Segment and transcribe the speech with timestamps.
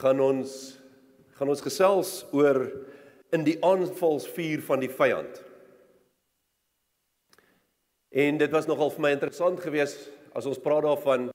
[0.00, 0.78] gaan ons
[1.36, 2.60] gaan ons gesels oor
[3.34, 5.40] in die aanvalsvuur van die vyand.
[8.12, 11.30] En dit was nogal vir my interessant geweest as ons praat daarvan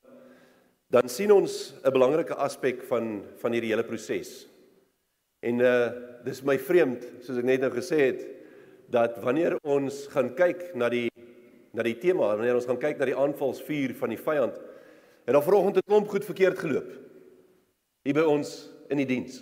[0.94, 4.48] dan sien ons 'n belangrike aspek van van hierdie hele proses.
[5.42, 5.92] En uh
[6.24, 8.26] dis my vreemd soos ek net nou gesê het
[8.90, 11.10] dat wanneer ons gaan kyk na die
[11.74, 14.56] na die tema, wanneer ons gaan kyk na die aanvalsvuur van die vyand,
[15.26, 17.07] het daar vanoggend 'n klomp goed verkeerd geloop.
[18.08, 19.42] Hier by ons in die diens.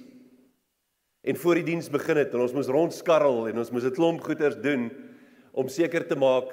[1.22, 4.24] En voor die diens begin het en ons moes rondskarrel en ons moes 'n klomp
[4.26, 4.90] goeders doen
[5.54, 6.50] om seker te maak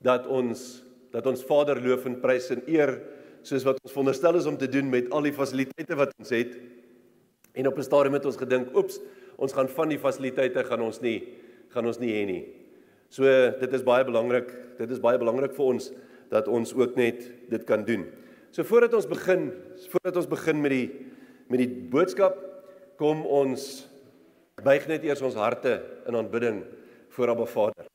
[0.00, 3.02] dat ons dat ons Vader loof en prys en eer
[3.42, 6.56] soos wat ons veronderstel is om te doen met al die fasiliteite wat ons het.
[7.54, 9.00] En op 'n stadium het ons gedink, "Oeps,
[9.36, 11.22] ons gaan van die fasiliteite gaan ons nie
[11.68, 12.44] gaan ons nie hê nie."
[13.10, 13.24] So
[13.60, 14.78] dit is baie belangrik.
[14.78, 15.92] Dit is baie belangrik vir ons
[16.30, 18.06] dat ons ook net dit kan doen.
[18.50, 19.52] So voordat ons begin,
[19.88, 21.06] voordat ons begin met die
[21.50, 22.38] met die boodskap,
[22.98, 23.86] kom ons
[24.64, 25.76] buig net eers ons harte
[26.08, 26.62] in aanbidding
[27.16, 27.88] voor Abba Vader.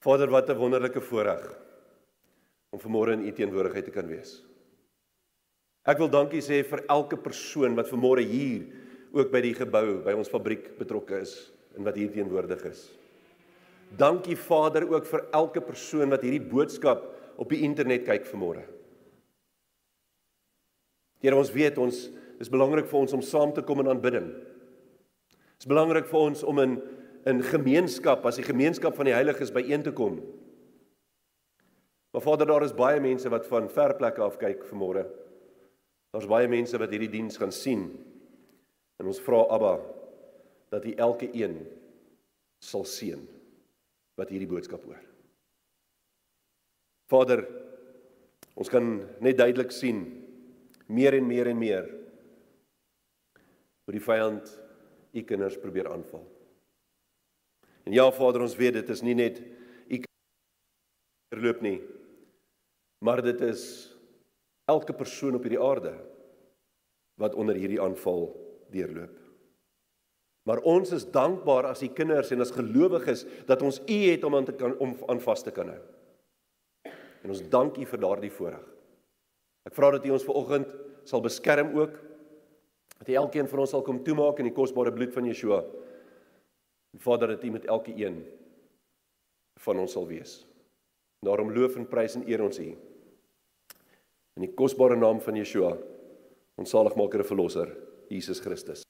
[0.00, 1.58] Vader, wat 'n wonderlike voorreg
[2.70, 4.42] om vanmôre in u teenwoordigheid te kan wees.
[5.84, 8.66] Ek wil dankie sê vir elke persoon wat vanmôre hier
[9.12, 12.90] ook by die gebou by ons fabriek betrokke is en wat hier teenwoordig is.
[13.98, 18.62] Dankie Vader ook vir elke persoon wat hierdie boodskap op die internet kyk vanmôre.
[21.20, 22.06] Here ons weet ons
[22.40, 24.30] is belangrik vir ons om saam te kom in aanbidding.
[24.30, 26.80] Dit is belangrik vir ons om in
[27.28, 30.14] in gemeenskap as die gemeenskap van die heiliges byeen te kom.
[32.14, 35.04] Maar Vader, daar is baie mense wat van ver plekke af kyk vanmôre.
[36.14, 37.84] Daar's baie mense wat hierdie diens gaan sien.
[38.98, 39.76] En ons vra Abba
[40.72, 41.60] dat U elke een
[42.60, 43.20] sal seën
[44.18, 45.00] wat hierdie boodskap hoor.
[47.10, 47.44] Vader,
[48.54, 50.04] ons kan net duidelik sien
[50.90, 51.86] meer en meer en meer
[53.86, 54.50] hoe die vyand
[55.14, 56.22] u kinders probeer aanval.
[57.86, 60.02] En ja Vader, ons weet dit is nie net u
[61.34, 61.78] verloop nie,
[63.06, 63.62] maar dit is
[64.70, 65.94] elke persoon op hierdie aarde
[67.20, 68.28] wat onder hierdie aanval
[68.70, 69.16] deurloop.
[70.48, 74.36] Maar ons is dankbaar as u kinders en as gelowiges dat ons u het om
[74.38, 75.80] aan te kan om aan vas te kan hou.
[77.20, 78.64] En ons dank u vir daardie voorreg.
[79.68, 80.72] Ek vra dat u ons vanoggend
[81.08, 81.98] sal beskerm ook
[83.00, 85.62] dat hy elkeen van ons sal kom toemaak in die kosbare bloed van Yeshua.
[87.00, 88.20] Vader dat U met elke een
[89.64, 90.40] van ons sal wees.
[91.24, 92.68] Daarom loof en prys en eer ons U.
[94.36, 95.74] In die kosbare naam van Yeshua,
[96.60, 97.72] ons saligmaker en verlosser,
[98.08, 98.84] Jesus Christus.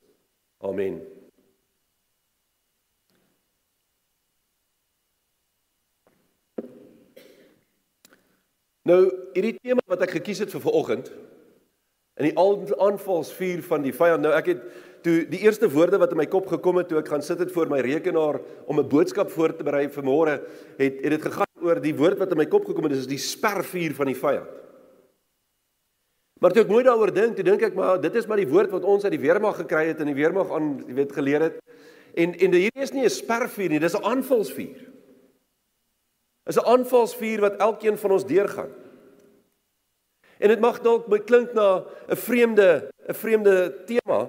[0.64, 1.19] Amen.
[8.88, 9.00] Nou,
[9.34, 11.10] hierdie tema wat ek gekies het vir vanoggend
[12.20, 14.24] in die aanvalsvuur van die vyand.
[14.24, 14.64] Nou ek het
[15.04, 17.52] toe die eerste woorde wat in my kop gekom het toe ek gaan sit het
[17.52, 20.40] voor my rekenaar om 'n boodskap voor te berei vir môre,
[20.76, 23.18] het het dit gegaan oor die woord wat in my kop gekom het, dis die
[23.18, 24.48] spervuur van die vyand.
[26.40, 28.70] Maar toe ek mooi daaroor dink, toe dink ek maar dit is maar die woord
[28.70, 31.58] wat ons uit die weermag gekry het en die weermag aan, jy weet, geleer het.
[32.16, 34.90] En en hierdie is nie 'n spervuur nie, dis 'n aanvalsvuur.
[36.46, 38.70] Is 'n aanvalsvuur wat elkeen van ons deurgaan.
[40.40, 44.28] En dit mag dalk klink na 'n vreemde 'n vreemde tema.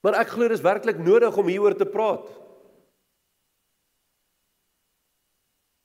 [0.00, 2.28] Maar ek glo dis werklik nodig om hieroor te praat.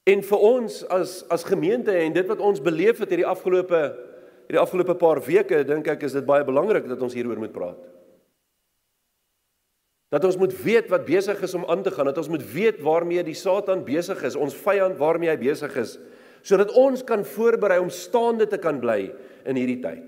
[0.03, 3.79] En vir ons as as gemeente en dit wat ons beleef het hierdie afgelope
[4.49, 7.77] hierdie afgelope paar weke, dink ek is dit baie belangrik dat ons hieroor moet praat.
[10.09, 12.81] Dat ons moet weet wat besig is om aan te gaan, dat ons moet weet
[12.81, 15.99] waarmee die Satan besig is, ons vyand waarmee hy besig is
[16.41, 19.09] sodat ons kan voorberei om staande te kan bly
[19.45, 20.05] in hierdie tyd.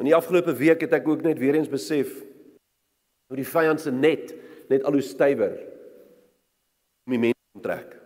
[0.00, 2.14] In die afgelope week het ek ook net weer eens besef
[3.28, 4.32] hoe die vyand se net
[4.70, 5.56] net al hoe stywer
[7.06, 7.98] om die mense onttrek.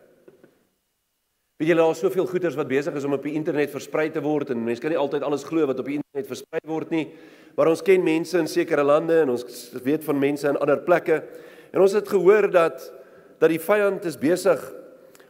[1.57, 4.21] Weet julle daar is soveel goeders wat besig is om op die internet versprei te
[4.25, 7.07] word en mense kan nie altyd alles glo wat op die internet versprei word nie.
[7.57, 9.45] Maar ons ken mense in sekere lande en ons
[9.85, 11.23] weet van mense in ander plekke
[11.73, 12.91] en ons het gehoor dat
[13.41, 14.61] dat die vyand is besig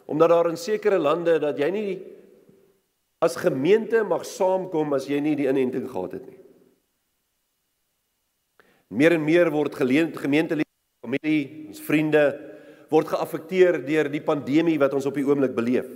[0.07, 1.91] omdat daar in sekere lande dat jy nie
[3.25, 6.41] as gemeente mag saamkom as jy nie die inenting gehad het nie.
[8.95, 10.69] Meer en meer word gemeentelede,
[11.03, 12.27] familie, ons vriende
[12.93, 15.89] word geaffekteer deur die pandemie wat ons op die oomblik beleef.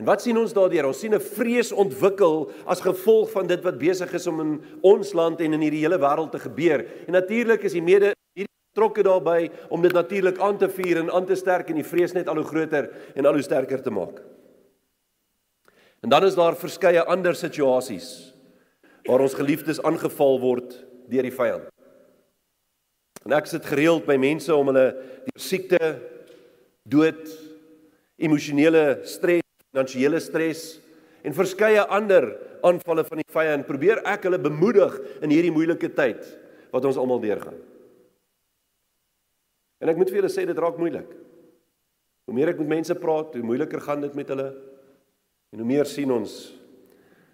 [0.00, 0.88] En wat sien ons daardeur?
[0.88, 5.12] Ons sien 'n vrees ontwikkel as gevolg van dit wat besig is om in ons
[5.12, 6.86] land en in hierdie hele wêreld te gebeur.
[7.06, 8.14] En natuurlik is die mede
[8.70, 12.14] betrokke daarbey om dit natuurlik aan te vuur en aan te sterk en die vrees
[12.14, 12.86] net al hoe groter
[13.18, 14.20] en al hoe sterker te maak.
[16.00, 18.30] En dan is daar verskeie ander situasies
[19.08, 20.76] waar ons geliefdes aangeval word
[21.10, 21.66] deur die vyand.
[23.26, 24.86] En ek sit gereeld by mense om hulle
[25.26, 25.80] deur siekte,
[26.88, 27.26] dood,
[28.22, 29.44] emosionele stres,
[29.74, 30.62] finansiële stres
[31.26, 32.30] en verskeie ander
[32.64, 36.22] aanvalle van die vyand probeer ek hulle bemoedig in hierdie moeilike tyd
[36.70, 37.58] wat ons almal deurgaan.
[39.80, 41.08] En ek moet vir julle sê dit raak moeilik.
[42.28, 44.50] Hoe meer ek met mense praat, hoe moeiliker gaan dit met hulle.
[45.50, 46.36] En hoe meer sien ons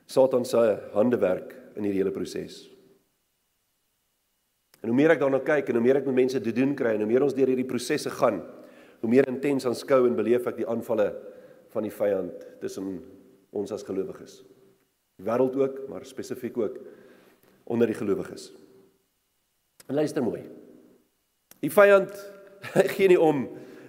[0.07, 0.63] Satan se
[0.95, 2.63] handewerk in hierdie hele proses.
[4.81, 6.95] En hoe meer ek daarna kyk en hoe meer ek met mense te doen kry
[6.95, 8.39] en hoe meer ons deur hierdie prosesse gaan,
[9.03, 11.09] hoe meer intens aanskou en beleef ek die aanvalle
[11.75, 13.01] van die vyand tussen
[13.57, 14.39] ons as gelowiges.
[15.19, 16.79] Die wêreld ook, maar spesifiek ook
[17.73, 18.53] onder die gelowiges.
[19.91, 20.45] En luister mooi.
[21.65, 22.15] Die vyand
[22.97, 23.47] gee nie om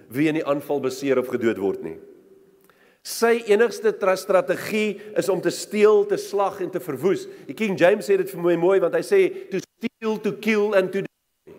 [0.08, 1.96] wie in die aanval beseer of gedood word nie.
[3.08, 7.26] Sy enigste strategie is om te steel, te slag en te verwoes.
[7.46, 9.20] Die King James sê dit vir my mooi want hy sê
[9.50, 11.56] to steal, to kill and to destroy.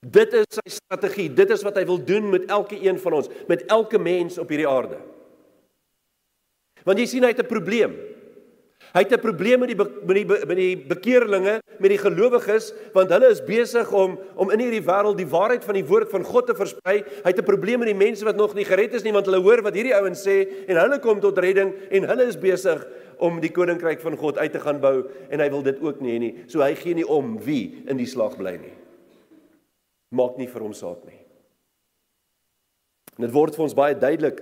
[0.00, 1.28] Dit is sy strategie.
[1.28, 4.48] Dit is wat hy wil doen met elke een van ons, met elke mens op
[4.48, 4.96] hierdie aarde.
[6.86, 7.92] Want jy sien hy het 'n probleem.
[8.90, 13.10] Hy het 'n probleem met die met die met die bekeerlinge, met die gelowiges, want
[13.10, 16.46] hulle is besig om om in hierdie wêreld die waarheid van die woord van God
[16.46, 17.04] te versprei.
[17.22, 19.40] Hy het 'n probleem met die mense wat nog nie gered is nie, want hulle
[19.42, 22.86] hoor wat hierdie ouens sê en hulle kom tot redding en hulle is besig
[23.18, 26.12] om die koninkryk van God uit te gaan bou en hy wil dit ook nie
[26.12, 26.44] hê nie.
[26.46, 28.74] So hy gee nie om wie in die slag bly nie.
[30.10, 31.20] Maak nie vir hom saak nie.
[33.18, 34.40] En dit word vir ons baie duidelik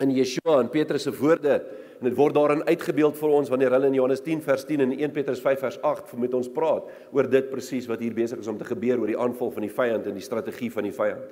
[0.00, 1.60] in Yeshua en Petrus se woorde
[2.00, 4.94] en dit word daarin uitgebeeld vir ons wanneer hulle in Johannes 10 vers 10 en
[4.96, 8.48] 1 Petrus 5 vers 8 met ons praat oor dit presies wat hier besig is
[8.48, 11.26] om te gebeur oor die aanval van die vyand en die strategie van die vyand.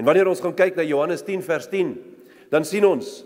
[0.00, 1.92] En wanneer ons gaan kyk na Johannes 10 vers 10,
[2.50, 3.18] dan sien ons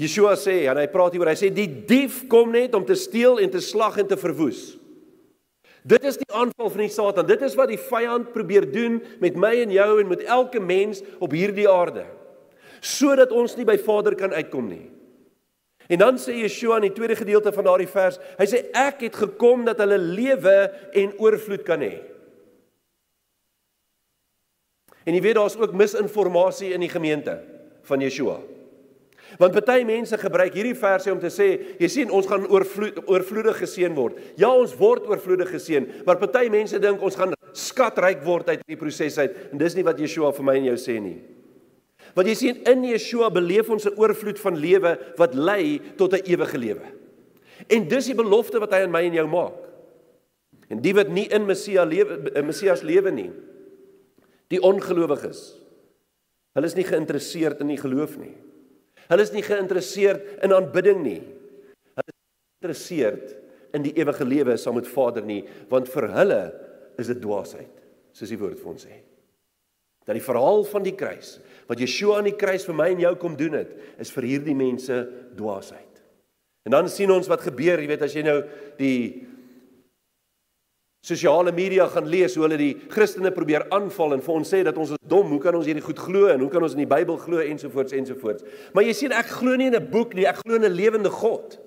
[0.00, 3.42] Yeshua sê en hy praat hieroor, hy sê die dief kom net om te steel
[3.42, 4.78] en te slag en te verwoes.
[5.84, 7.28] Dit is die aanval van die Satan.
[7.28, 11.00] Dit is wat die vyand probeer doen met my en jou en met elke mens
[11.18, 12.04] op hierdie aarde.
[12.80, 14.86] Sodat ons nie by Vader kan uitkom nie.
[15.90, 19.16] En dan sê Yeshua in die tweede gedeelte van daardie vers, hy sê ek het
[19.24, 20.56] gekom dat hulle lewe
[21.02, 21.96] en oorvloed kan hê.
[25.02, 27.40] En jy weet daar's ook misinformasie in die gemeente
[27.88, 28.38] van Yeshua.
[29.38, 31.48] Want baie mense gebruik hierdie verse om te sê,
[31.82, 34.18] jy sien ons gaan oorvloed oorvloedig geseën word.
[34.38, 38.78] Ja, ons word oorvloedig geseën, maar baie mense dink ons gaan skatryk word uit hierdie
[38.78, 41.18] proses uit en dis nie wat Yeshua vir my en jou sê nie.
[42.14, 46.26] Want jy sien in Yeshua beleef ons 'n oorvloed van lewe wat lei tot 'n
[46.26, 46.86] ewige lewe.
[47.68, 49.54] En dis die belofte wat hy aan my en jou maak.
[50.70, 53.30] En die wat nie in Messia lewe Messias lewe nie,
[54.48, 55.56] die ongelowiges.
[56.54, 58.34] Hulle is nie geïnteresseerd in die geloof nie.
[59.10, 61.20] Hulle is nie geïnteresseerd in aanbidding nie.
[61.98, 62.18] Hulle is
[62.58, 63.36] geïnteresseerd
[63.74, 66.40] in die ewige lewe saam met Vader nie, want vir hulle
[66.98, 68.98] is dit dwaasheid, soos die woord vir ons sê.
[70.06, 71.38] Dat die verhaal van die kruis
[71.70, 74.56] wat Yeshua aan die kruis vir my en jou kom doen het, is vir hierdie
[74.58, 74.96] mense
[75.38, 76.00] dwaasheid.
[76.66, 78.40] En dan sien ons wat gebeur, jy weet as jy nou
[78.80, 79.28] die
[81.06, 84.76] sosiale media gaan lees hoe hulle die Christene probeer aanval en vir ons sê dat
[84.76, 86.90] ons is dom, hoe kan ons hierdie goed glo en hoe kan ons in die
[86.90, 88.44] Bybel glo ensovoorts ensovoorts.
[88.76, 91.10] Maar jy sien ek glo nie in 'n boek nie, ek glo in 'n lewende
[91.10, 91.58] God.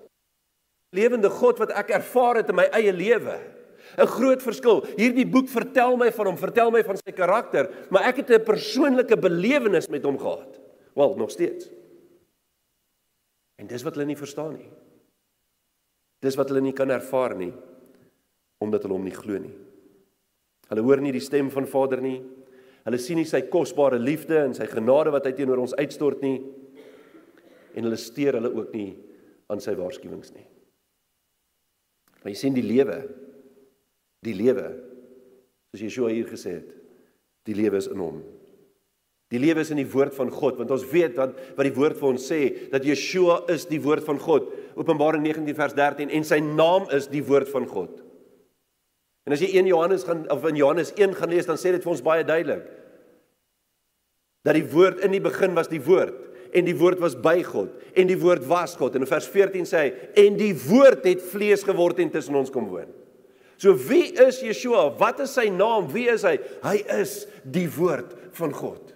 [0.94, 3.40] Lewende God wat ek ervaar het in my eie lewe.
[3.98, 4.84] 'n groot verskil.
[4.98, 8.44] Hierdie boek vertel my van hom, vertel my van sy karakter, maar ek het 'n
[8.44, 10.60] persoonlike belewenis met hom gehad.
[10.96, 11.70] Wel, nog steeds.
[13.58, 14.70] En dis wat hulle nie verstaan nie.
[16.20, 17.54] Dis wat hulle nie kan ervaar nie
[18.64, 19.52] omdat hulle hom nie glo nie.
[20.70, 22.22] Hulle hoor nie die stem van Vader nie.
[22.86, 26.38] Hulle sien nie sy kosbare liefde en sy genade wat hy teenoor ons uitstort nie.
[27.76, 28.96] En hulle steur hulle ook nie
[29.52, 30.46] aan sy waarskuwings nie.
[32.22, 33.02] Maar jy sien die lewe
[34.24, 34.72] die lewe
[35.74, 36.72] soos Yeshua hier gesê het
[37.44, 38.22] die lewe is in hom.
[39.34, 41.98] Die lewe is in die woord van God want ons weet wat wat die woord
[42.00, 44.52] vir ons sê dat Yeshua is die woord van God.
[44.80, 48.00] Openbaring 19 vers 13 en sy naam is die woord van God.
[49.26, 51.84] En as jy 1 Johannes gaan of in Johannes 1 gaan lees dan sê dit
[51.84, 52.70] vir ons baie duidelik
[54.44, 56.20] dat die woord in die begin was die woord
[56.54, 58.94] en die woord was by God en die woord was God.
[58.94, 62.54] En in vers 14 sê hy en die woord het vlees geword en tussen ons
[62.54, 62.92] kom woon
[63.64, 64.90] So wie is Yeshua?
[65.00, 65.88] Wat is sy naam?
[65.94, 66.36] Wie is hy?
[66.66, 68.92] Hy is die woord van God.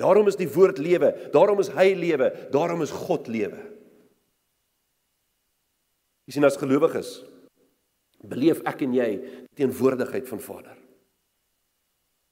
[0.00, 3.60] Daarom is die woord lewe, daarom is hy lewe, daarom is God lewe.
[6.24, 7.18] Jy sien as gelowiges
[8.24, 9.10] beleef ek en jy
[9.60, 10.78] teenwoordigheid van Vader.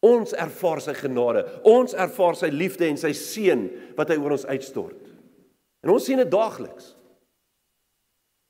[0.03, 1.45] Ons ervaar sy genade.
[1.69, 5.13] Ons ervaar sy liefde en sy seën wat hy oor ons uitstort.
[5.85, 6.95] En ons sien dit daagliks.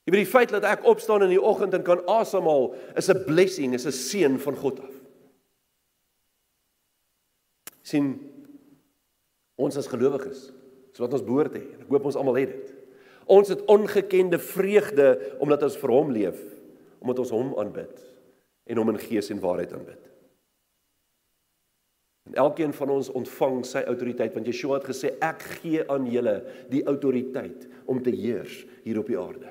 [0.05, 3.25] Jy weet die feit dat ek opstaan in die oggend en kan asemhaal is 'n
[3.25, 5.03] blessing, is 'n seën van God af.
[7.93, 8.13] sien
[9.61, 10.47] ons as gelowiges,
[10.93, 11.83] dis wat ons behoort te hê.
[11.83, 12.71] Ek hoop ons almal het dit.
[13.33, 16.41] Ons het ongekende vreugde omdat ons vir hom leef,
[17.03, 18.01] omdat ons hom aanbid
[18.71, 20.11] en hom in gees en waarheid aanbid.
[22.31, 26.37] En elkeen van ons ontvang sy autoriteit want Yeshua het gesê ek gee aan julle
[26.71, 29.51] die autoriteit om te heers hier op die aarde.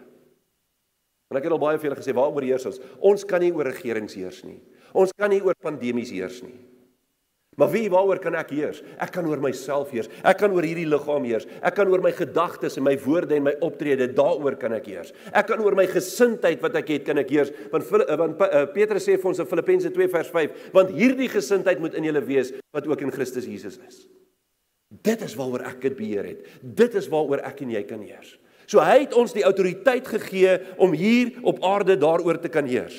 [1.31, 2.81] En ek het al baie vir julle gesê waaroor heers ons?
[2.99, 4.59] Ons kan nie oor regerings heers nie.
[4.91, 6.57] Ons kan nie oor pandemies heers nie.
[7.59, 8.79] Maar wie waaroor kan ek heers?
[9.03, 10.07] Ek kan oor myself heers.
[10.27, 11.43] Ek kan oor hierdie liggaam heers.
[11.59, 15.11] Ek kan oor my gedagtes en my woorde en my optrede daaroor kan ek heers.
[15.35, 17.51] Ek kan oor my gesindheid wat ek het kan ek heers.
[17.73, 21.27] Want eh, want uh, Petrus sê vir ons in Filippense 2 vers 5, want hierdie
[21.31, 24.05] gesindheid moet in julle wees wat ook in Christus Jesus is.
[25.03, 26.47] Dit is waaroor ek dit beheer het.
[26.63, 28.37] Dit is waaroor ek en jy kan heers.
[28.71, 32.95] So hy het ons die autoriteit gegee om hier op aarde daaroor te kan heers.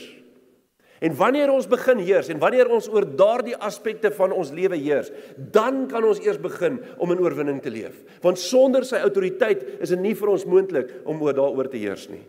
[1.03, 5.09] En wanneer ons begin heers en wanneer ons oor daardie aspekte van ons lewe heers,
[5.35, 7.97] dan kan ons eers begin om in oorwinning te leef.
[8.23, 12.05] Want sonder sy autoriteit is dit nie vir ons moontlik om oor daaroor te heers
[12.13, 12.23] nie.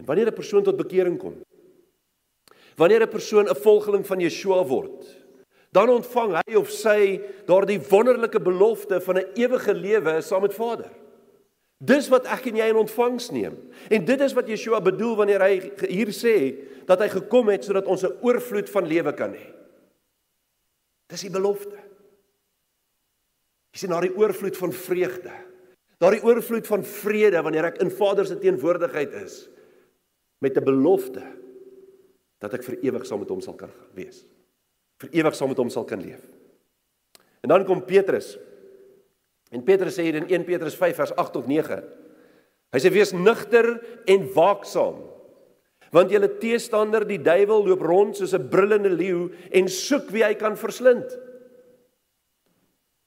[0.00, 1.40] En wanneer 'n persoon tot bekering kom,
[2.76, 5.19] wanneer 'n persoon 'n volgeling van Yeshua word,
[5.70, 10.90] dan ontvang hy of sy daardie wonderlike belofte van 'n ewige lewe saam met Vader.
[11.80, 13.56] Dis wat ek en jy in ontvangs neem.
[13.88, 16.36] En dit is wat Yeshua bedoel wanneer hy hier sê
[16.86, 19.46] dat hy gekom het sodat ons 'n oorvloed van lewe kan hê.
[21.08, 21.78] Dis die belofte.
[23.72, 25.32] Sien na die oorvloed van vreugde.
[25.98, 29.48] Daardie oorvloed van vrede wanneer ek in Vader se teenwoordigheid is
[30.40, 31.22] met 'n belofte
[32.38, 34.24] dat ek vir ewig saam met hom sal kan wees.
[35.00, 36.22] Vir ewig saam met hom sal kan leef.
[37.40, 38.36] En dan kom Petrus
[39.50, 41.80] En Petrus sê in 1 Petrus 5 vers 8 tot 9.
[42.70, 43.72] Hy sê wees nugter
[44.10, 45.00] en waaksaam.
[45.90, 50.34] Want julle teestander die duiwel loop rond soos 'n brullende leeu en soek wie hy
[50.34, 51.10] kan verslind.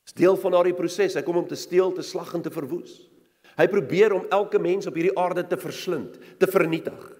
[0.03, 1.15] Dis deel van daardie proses.
[1.15, 3.09] Hy kom om te steel, te slag en te verwoes.
[3.55, 7.15] Hy probeer om elke mens op hierdie aarde te verslind, te vernietig.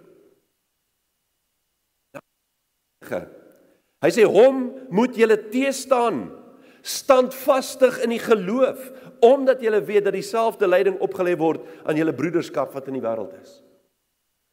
[4.04, 6.26] Hy sê hom moet julle teestaan
[6.84, 8.90] standvastig in die geloof
[9.24, 13.32] omdat julle weet dat dieselfde lyding opgelê word aan julle broederskap wat in die wêreld
[13.40, 13.62] is.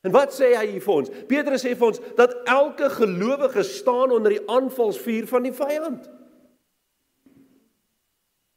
[0.07, 1.11] En wat sê hy hier vir ons?
[1.28, 6.07] Petrus sê vir ons dat elke gelowige staan onder die aanvalsvuur van die vyand.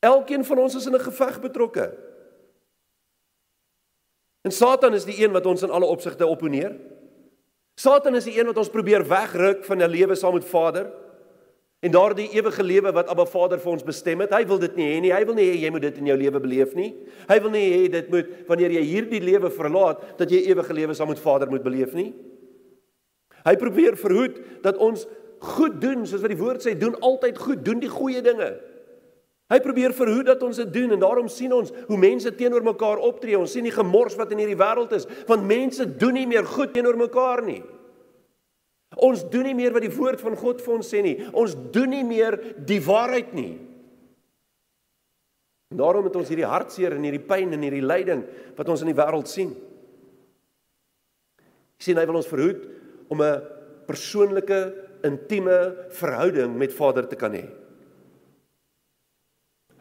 [0.03, 1.89] Elkeen van ons is in 'n geveg betrokke.
[4.43, 6.75] En Satan is die een wat ons in alle opsigte opponeer.
[7.75, 10.91] Satan is die een wat ons probeer wegruk van 'n lewe saam met Vader.
[11.83, 14.85] En daardie ewige lewe wat Abba Vader vir ons bestem het, hy wil dit nie
[14.87, 15.11] hê nie.
[15.11, 16.95] Hy wil nie hê jy moet dit in jou lewe beleef nie.
[17.27, 20.93] Hy wil nie hê dit moet wanneer jy hierdie lewe verlaat dat jy ewige lewe
[20.93, 22.13] saam met Vader moet beleef nie.
[23.43, 25.07] Hy probeer verhoed dat ons
[25.39, 28.53] goed doen, soos wat die woord sê, doen altyd goed, doen die goeie dinge.
[29.51, 33.01] Hy probeer verhoed dat ons dit doen en daarom sien ons hoe mense teenoor mekaar
[33.03, 33.37] optree.
[33.37, 36.73] Ons sien die gemors wat in hierdie wêreld is, want mense doen nie meer goed
[36.73, 37.61] teenoor mekaar nie.
[39.03, 41.17] Ons doen nie meer wat die woord van God vir ons sê nie.
[41.33, 43.53] Ons doen nie meer die waarheid nie.
[45.73, 48.21] En daarom het ons hierdie hartseer en hierdie pyn en hierdie lyding
[48.57, 49.55] wat ons in die wêreld sien.
[51.83, 52.61] sien hy wil ons verhoed
[53.11, 53.41] om 'n
[53.87, 54.59] persoonlike,
[55.03, 57.62] intieme verhouding met Vader te kan hê.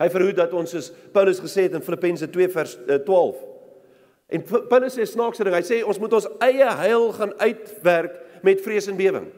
[0.00, 3.36] Hy verhoed dat ons soos Paulus gesê het in Filippense 2 vers 12.
[3.36, 8.18] Eh, en Paulus sê snaakse ding, hy sê ons moet ons eie heil gaan uitwerk
[8.46, 9.28] met vrees en bewing.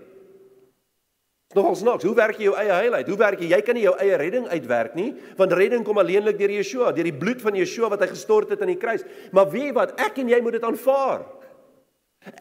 [1.55, 3.09] Nogal snaaks, hoe werk jy jou eie heil uit?
[3.13, 3.53] Hoe werk jy?
[3.53, 7.07] Jy kan nie jou eie redding uitwerk nie, want redding kom alleenlik deur Yeshua, deur
[7.07, 9.05] die bloed van Yeshua wat hy gestort het aan die kruis.
[9.35, 9.95] Maar weet wat?
[10.03, 11.23] Ek en jy moet dit aanvaar.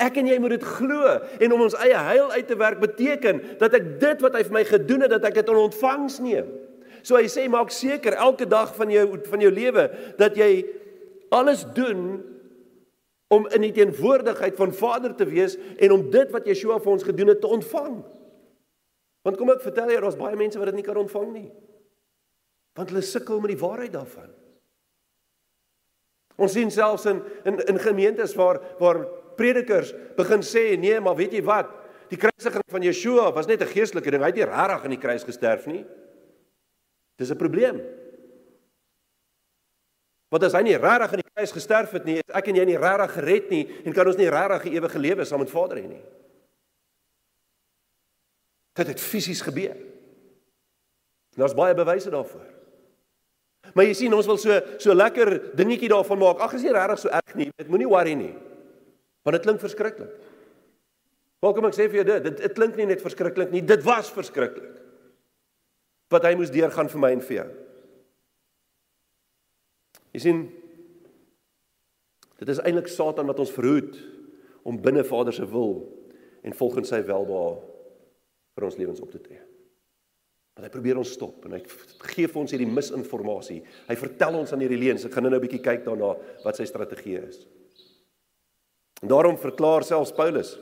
[0.02, 3.42] Ek en jy moet dit glo en om ons eie heil uit te werk beteken
[3.60, 6.48] dat ek dit wat hy vir my gedoen het, dat ek dit in ontvangs neem.
[7.04, 10.64] So hy sê maak seker elke dag van jou van jou lewe dat jy
[11.34, 12.22] alles doen
[13.34, 17.06] om in die teenwoordigheid van Vader te wees en om dit wat Yeshua vir ons
[17.06, 17.98] gedoen het te ontvang.
[19.24, 21.50] Want kom ek vertel jou, daar's baie mense wat dit nie kan ontvang nie.
[22.78, 24.32] Want hulle sukkel met die waarheid daarvan.
[26.42, 29.04] Ons sien selfs in in in gemeentes waar waar
[29.38, 31.72] predikers begin sê, nee, maar weet jy wat?
[32.12, 34.22] Die kruisiging van Yeshua was net 'n geestelike ding.
[34.22, 35.86] Hy het nie regtig aan die kruis gesterf nie.
[37.24, 37.80] Dis 'n probleem.
[40.34, 42.66] Want as hy nie regtig aan die kruis gesterf het nie, is ek en jy
[42.66, 45.78] nie regtig gered nie en kan ons nie regtig 'n ewige lewe saam met Vader
[45.78, 46.04] hê nie.
[48.74, 49.78] Dit het fisies gebeur.
[51.34, 52.50] En daar's baie bewyse daarvoor.
[53.74, 56.40] Maar jy sien ons wil so so lekker dingetjie daarvan maak.
[56.40, 57.52] Ag, is nie regtig so erg nie.
[57.56, 58.36] Dit moenie worry nie.
[59.24, 60.12] Want dit klink verskriklik.
[61.40, 62.24] Hoekom ek sê vir jou dit?
[62.24, 64.84] Dit dit klink nie net verskriklik nie, dit was verskriklik.
[66.12, 67.50] Wat hy moes deurgaan vir my en vir jou.
[70.14, 70.44] Jy sien
[72.38, 73.96] dit is eintlik Satan wat ons verhoed
[74.68, 75.78] om binne Vader se wil
[76.44, 77.56] en volgens sy welbehae
[78.54, 79.42] vir ons lewens op te tree.
[80.54, 81.62] Want hy probeer ons stop en hy
[82.12, 83.64] gee vir ons hierdie misinformasie.
[83.88, 85.06] Hy vertel ons aan hierdie leuns.
[85.08, 87.48] Ek gaan nou 'n bietjie kyk daarna wat sy strategie is.
[89.02, 90.58] En daarom verklaar selfs Paulus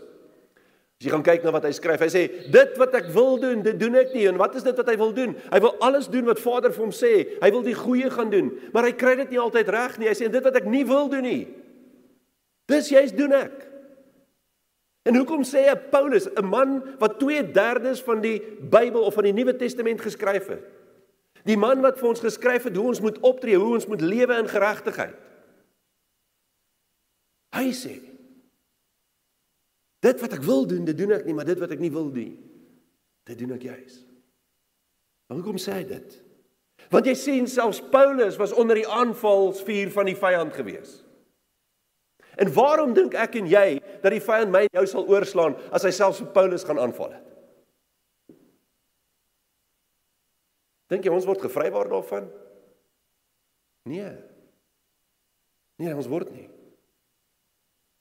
[1.02, 2.20] As jy gaan kyk na wat hy skryf, hy sê
[2.54, 4.28] dit wat ek wil doen, dit doen ek nie.
[4.30, 5.32] En wat is dit wat hy wil doen?
[5.50, 7.10] Hy wil alles doen wat Vader vir hom sê.
[7.42, 10.12] Hy wil die goeie gaan doen, maar hy kry dit nie altyd reg nie.
[10.12, 11.48] Hy sê dit wat ek nie wil doen nie.
[12.70, 13.56] Dis juist doen ek.
[15.10, 19.34] En hoekom sê hy Paulus, 'n man wat 2/3 van die Bybel of van die
[19.34, 20.62] Nuwe Testament geskryf het?
[21.50, 24.38] Die man wat vir ons geskryf het hoe ons moet optree, hoe ons moet lewe
[24.38, 25.18] in geregtigheid.
[27.58, 28.11] Hy sê
[30.02, 32.10] Dit wat ek wil doen, dit doen ek nie, maar dit wat ek nie wil
[32.14, 32.34] doen,
[33.30, 34.02] dit doen ek juis.
[35.32, 36.18] Hoekom sê hy dit?
[36.92, 40.98] Want jy sien selfs Paulus was onder die aanvalsvuur van die vyand gewees.
[42.42, 43.68] En waarom dink ek en jy
[44.02, 47.14] dat die vyand my en jou sal oorslaan as hy selfs vir Paulus gaan aanval
[47.14, 47.28] het?
[50.92, 52.26] Dink jy ons word gevrywaar daarvan?
[53.88, 54.10] Nee.
[55.80, 56.50] Nee, ons word nie.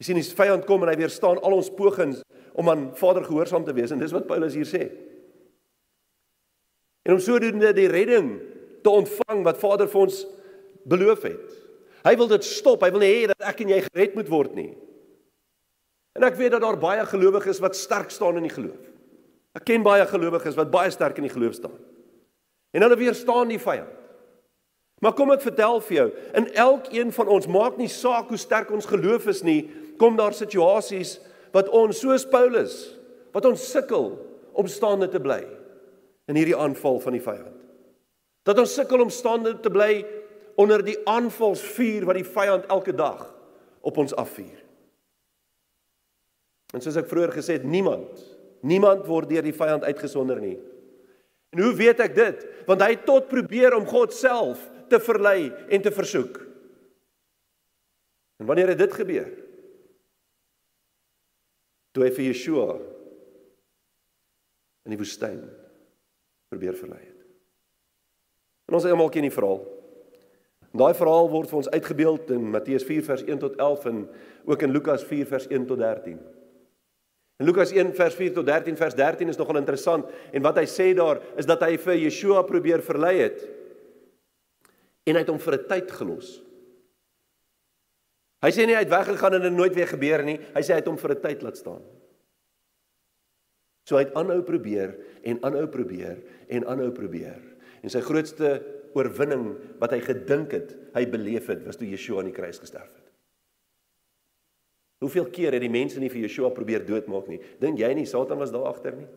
[0.01, 2.23] Jy sien die vyand kom en hy weerstaan al ons pogings
[2.59, 4.87] om aan Vader gehoorsaam te wees en dis wat Paulus hier sê.
[7.05, 8.33] En om sodoende die redding
[8.81, 10.23] te ontvang wat Vader vir ons
[10.89, 11.59] beloof het.
[12.07, 12.81] Hy wil dit stop.
[12.81, 14.71] Hy wil nie hê dat ek en jy gered moet word nie.
[16.17, 18.81] En ek weet dat daar baie gelowiges wat sterk staan in die geloof.
[19.57, 21.77] Ek ken baie gelowiges wat baie sterk in die geloof staan.
[22.73, 23.99] En hulle weerstaan die vyand.
[25.01, 28.69] Maar kom ek vertel vir jou, in elkeen van ons maak nie saak hoe sterk
[28.75, 29.63] ons geloof is nie,
[30.01, 31.19] kom daar situasies
[31.53, 32.79] wat ons soos Paulus
[33.35, 34.15] wat ons sukkel
[34.59, 35.43] om staande te bly
[36.31, 37.57] in hierdie aanval van die vyand.
[38.47, 40.01] Dat ons sukkel om staande te bly
[40.61, 43.23] onder die aanvalsvuur wat die vyand elke dag
[43.87, 44.59] op ons afvuur.
[46.75, 48.21] En soos ek vroeër gesê het, niemand,
[48.63, 50.57] niemand word deur die vyand uitgesonder nie.
[51.51, 52.45] En hoe weet ek dit?
[52.69, 56.39] Want hy tot probeer om God self te verlei en te versoek.
[58.41, 59.31] En wanneer het dit gebeur?
[61.93, 62.79] Toe hy vir Yeshua
[64.87, 65.43] in die woestyn
[66.51, 67.21] probeer verlei het.
[68.71, 69.63] En ons almal ken die verhaal.
[70.71, 74.05] Daai verhaal word vir ons uitgebeeld in Matteus 4 vers 1 tot 11 en
[74.47, 76.21] ook in Lukas 4 vers 1 tot 13.
[77.41, 80.67] In Lukas 1 vers 4 tot 13 vers 13 is nogal interessant en wat hy
[80.71, 83.43] sê daar is dat hy vir Yeshua probeer verlei het
[85.09, 86.39] en hy het hom vir 'n tyd gelos.
[88.41, 90.39] Hy sê nie hy het weggegaan en dit nooit weer gebeur nie.
[90.55, 91.83] Hy sê hy het hom vir 'n tyd laat staan.
[93.85, 97.41] So hy het aanhou probeer en aanhou probeer en aanhou probeer.
[97.83, 98.63] En sy grootste
[98.95, 102.89] oorwinning wat hy gedink het hy beleef het was toe Yeshua aan die kruis gesterf
[102.89, 103.11] het.
[105.01, 107.41] Hoeveel keer het die mense nie vir Yeshua probeer doodmaak nie?
[107.61, 109.09] Dink jy nie Satan was daar agter nie?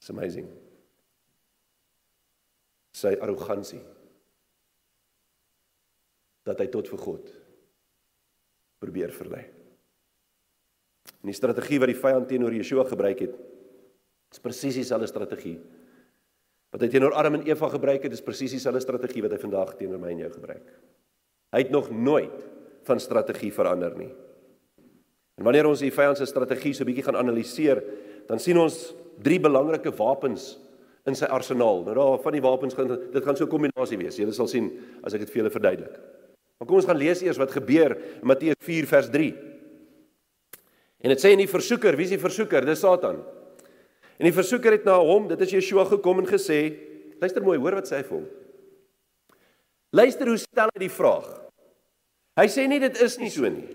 [0.00, 0.48] It's amazing.
[2.92, 3.82] Sy arrogansie
[6.46, 7.30] dat hy tot vir God
[8.82, 9.44] probeer verlei.
[11.22, 13.34] En die strategie wat die vyand teenoor Yeshua gebruik het,
[14.32, 15.58] is presies dieselfde strategie
[16.74, 19.70] wat hy teenoor Adam en Eva gebruik het, is presies dieselfde strategie wat hy vandag
[19.78, 20.66] teenoor my en jou gebruik.
[21.54, 22.42] Hy het nog nooit
[22.84, 24.10] van strategie verander nie.
[25.40, 27.80] En wanneer ons die vyand se strategie so bietjie gaan analiseer,
[28.28, 28.76] dan sien ons
[29.24, 30.56] drie belangrike wapens
[31.06, 31.84] in sy arsenaal.
[31.86, 34.18] Nou daar van die wapens gaan dit gaan so 'n kombinasie wees.
[34.18, 34.70] Julle sal sien
[35.02, 35.96] as ek dit vir julle verduidelik.
[36.56, 39.30] Maar kom ons gaan lees eers wat gebeur in Matteus 4 vers 3.
[41.04, 42.64] En dit sê in die versoeker, wie is die versoeker?
[42.64, 43.20] Dis Satan.
[44.16, 46.60] En die versoeker het na hom, dit is Yeshua gekom en gesê,
[47.20, 48.26] luister mooi, hoor wat sê hy vir hom.
[49.96, 51.28] Luister hoe stel hy die vraag.
[52.40, 53.68] Hy sê nie dit is nie so nie.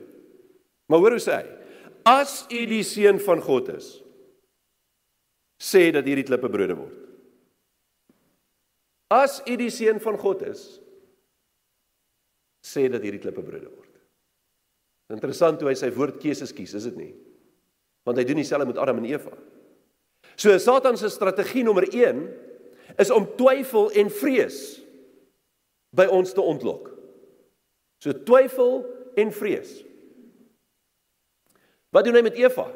[0.89, 1.45] Maar hoor hoe sê hy?
[2.09, 3.93] As u die seun van God is,
[5.61, 6.97] sê dat hierdie klippe brode word.
[9.13, 10.80] As u die seun van God is,
[12.61, 13.89] sê dat hierdie klippe brode word.
[15.11, 17.11] Interessant hoe hy sy woordkeuses kies, is dit nie?
[18.07, 19.33] Want hy doen dieselfde met Adam en Eva.
[20.39, 22.23] So Satan se strategie nommer 1
[23.01, 24.59] is om twyfel en vrees
[25.95, 26.87] by ons te ontlok.
[28.01, 28.85] So twyfel
[29.19, 29.81] en vrees.
[31.91, 32.69] Wat doen hy met Eva?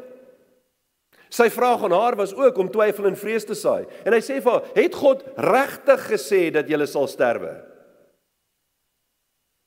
[1.32, 3.88] Sy vraag aan haar was ook om twyfel en vrees te saai.
[4.06, 7.75] En hy sê vir haar: "Het God regtig gesê dat jy sal sterwe?"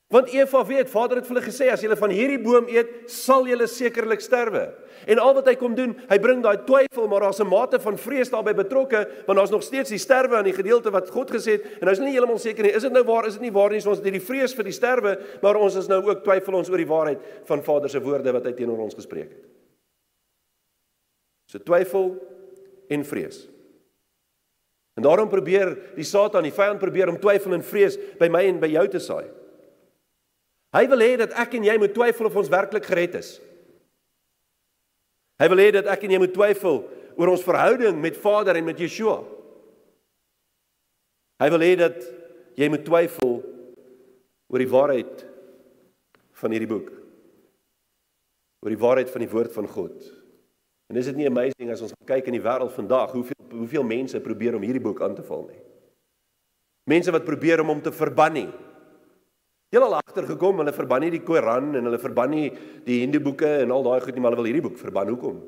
[0.08, 3.44] Want Eva weet, Vader het vir hulle gesê as julle van hierdie boom eet, sal
[3.44, 4.62] julle sekerlik sterwe.
[5.04, 7.98] En al wat hy kom doen, hy bring daai twyfel, maar daar's 'n mate van
[7.98, 11.60] vrees daarbey betrokke, want daar's nog steeds die sterwe aan die gedeelte wat God gesê
[11.60, 13.70] het en hy's nie heeltemal seker nie, is dit nou waar, is dit nie waar
[13.70, 16.54] nie, so ons het hierdie vrees vir die sterwe, maar ons is nou ook twyfel
[16.54, 19.44] ons oor die waarheid van Vader se woorde wat hy teenoor ons gespreek het.
[21.46, 22.16] So twyfel
[22.88, 23.46] en vrees.
[24.96, 28.58] En daarom probeer die Satan, die vyand probeer om twyfel en vrees by my en
[28.58, 29.28] by jou te saai.
[30.76, 33.38] Hy wil hê dat ek en jy moet twyfel of ons werklik gered is.
[35.38, 36.82] Hy wil hê dat ek en jy moet twyfel
[37.18, 39.22] oor ons verhouding met Vader en met Yeshua.
[41.38, 41.98] Hy wil hê dat
[42.58, 43.38] jy moet twyfel
[44.48, 45.24] oor die waarheid
[46.40, 46.92] van hierdie boek.
[48.64, 49.96] Oor die waarheid van die woord van God.
[50.88, 54.18] En is dit nie amazing as ons kyk in die wêreld vandag hoeveel hoeveel mense
[54.20, 55.60] probeer om hierdie boek aan te val nie.
[56.88, 58.48] Mense wat probeer om hom te verban nie.
[59.68, 62.46] Jy al agtergekom hulle verban nie die Koran en hulle verban nie
[62.86, 65.10] die Hindoe boeke en al daai goed nie, maar hulle wil hierdie boek verban.
[65.12, 65.42] Hoekom?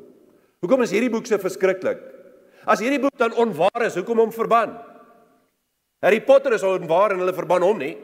[0.60, 2.02] Hoekom is hierdie boek so verskriklik?
[2.68, 4.74] As hierdie boek dan onwaar is, hoekom hom verban?
[6.04, 7.94] Harry Potter is onwaar en hulle verban hom nie.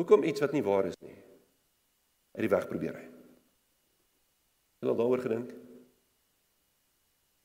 [0.00, 1.16] Hoekom iets wat nie waar is nie?
[2.36, 3.06] Uit die weg probeer hy.
[4.80, 5.56] Het jy al daaroor gedink?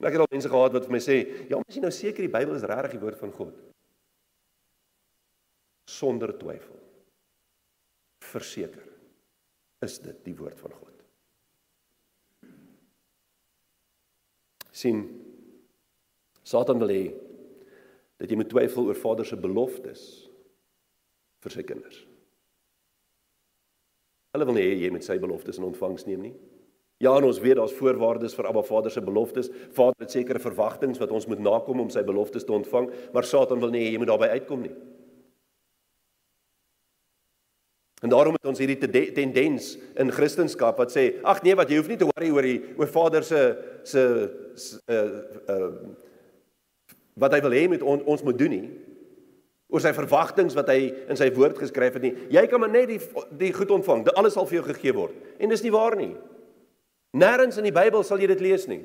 [0.06, 1.16] Ek het al mense gehad wat vir my sê,
[1.50, 3.75] "Ja, mens jy nou seker die Bybel is regtig die woord van God?"
[5.86, 6.82] Sonder twyfel.
[8.26, 8.90] Verseker
[9.86, 10.86] is dit die woord van God.
[14.76, 15.06] sien
[16.46, 17.06] Satan wil hê
[18.20, 20.02] dat jy moet twyfel oor Vader se beloftes
[21.46, 22.02] vir sy kinders.
[24.36, 26.36] Hulle wil nie hê jy moet sy beloftes in ontvangs neem nie.
[27.04, 29.50] Ja, en ons weet daar's voorwaardes vir Abba Vader se beloftes.
[29.76, 33.64] Vader het sekere verwagtinge wat ons moet nakom om sy beloftes te ontvang, maar Satan
[33.64, 34.76] wil nie hê jy moet daarbey uitkom nie.
[38.06, 41.88] En daarom het ons hierdie tendens in Christendom wat sê, ag nee, wat jy hoef
[41.90, 43.40] nie te worry oor die oor Vader se
[43.82, 44.04] se
[44.86, 45.00] uh
[45.50, 45.72] uh
[47.18, 48.70] wat hy wil hê met on, ons moet doen nie.
[49.74, 52.14] Oor sy verwagtinge wat hy in sy woord geskryf het nie.
[52.30, 53.02] Jy kan maar net die
[53.40, 54.06] die goed ontvang.
[54.06, 55.18] Dit alles sal vir jou gegee word.
[55.42, 56.12] En dis nie waar nie.
[57.18, 58.84] Nêrens in die Bybel sal jy dit lees nie.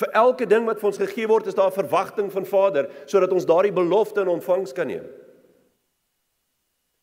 [0.00, 3.32] Vir elke ding wat vir ons gegee word, is daar 'n verwagting van Vader sodat
[3.36, 5.04] ons daardie belofte in ontvangs kan neem.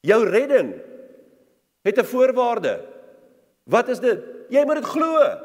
[0.01, 0.73] Jou redding
[1.81, 2.85] het 'n voorwaarde.
[3.63, 4.19] Wat is dit?
[4.49, 5.37] Jy moet dit glo.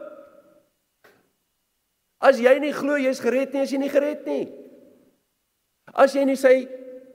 [2.19, 4.49] As jy nie glo jy's gered nie, is jy nie gered nie.
[5.95, 6.69] As jy nie sy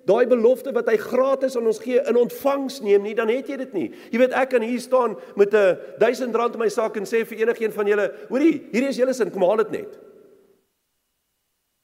[0.08, 3.58] daai belofte wat hy gratis aan ons gee in ontvangs neem nie, dan het jy
[3.58, 3.88] dit nie.
[4.14, 7.26] Jy weet ek kan hier staan met 'n 1000 rand in my sak en sê
[7.26, 10.00] vir enigiemand van julle, hoorie, hierdie is julle sin, kom haal dit net.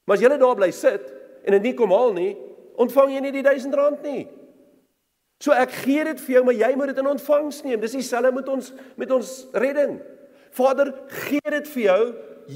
[0.06, 1.14] Maar as julle daar bly sit
[1.46, 2.38] en dit nie kom haal nie,
[2.78, 4.28] ontvang jy nie die 1000 rand nie.
[5.42, 7.82] So ek gee dit vir jou, maar jy moet dit in ontvangs neem.
[7.82, 10.00] Dis dieselfde met ons met ons redding.
[10.58, 10.90] Vader,
[11.28, 12.02] gee dit vir jou,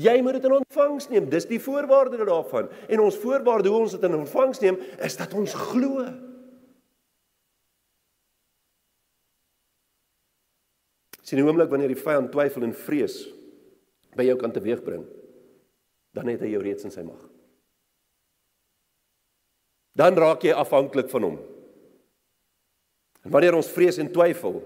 [0.02, 1.28] jy moet dit in ontvangs neem.
[1.30, 2.72] Dis die voorwaarde daarvan.
[2.90, 6.08] En ons voorwaarde hoe ons dit in ontvangs neem, is dat ons glo.
[11.22, 13.22] Sien die oomblik wanneer die vyand twyfel en vrees
[14.18, 15.06] by jou kan teweegbring,
[16.18, 17.22] dan het hy jou reeds in sy mag.
[19.96, 21.40] Dan raak jy afhanklik van hom.
[23.22, 24.62] En wanneer ons vrees en twyfel,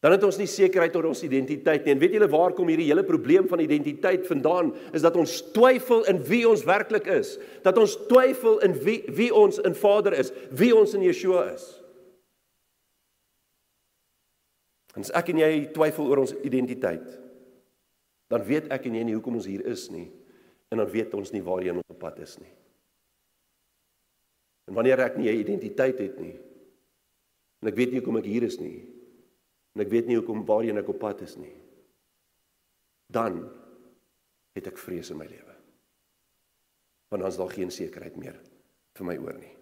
[0.00, 1.92] dan het ons nie sekerheid oor ons identiteit nie.
[1.92, 4.70] En weet julle waar kom hierdie hele probleem van identiteit vandaan?
[4.96, 7.34] Is dat ons twyfel in wie ons werklik is.
[7.66, 11.66] Dat ons twyfel in wie wie ons in Vader is, wie ons in Yeshua is.
[14.96, 17.04] En as ek en jy twyfel oor ons identiteit,
[18.32, 20.08] dan weet ek en jy nie hoekom ons hier is nie.
[20.72, 22.50] En dan weet ons nie waarheen ons op pad is nie.
[24.70, 26.38] En wanneer ek nie 'n identiteit het nie,
[27.60, 28.78] En ek weet nie hoekom ek hier is nie.
[29.76, 31.54] En ek weet nie hoekom waarheen ek op pad is nie.
[33.12, 33.42] Dan
[34.56, 35.56] het ek vrees in my lewe.
[37.10, 38.38] Want dan is daar geen sekerheid meer
[38.98, 39.52] vir my oor nie.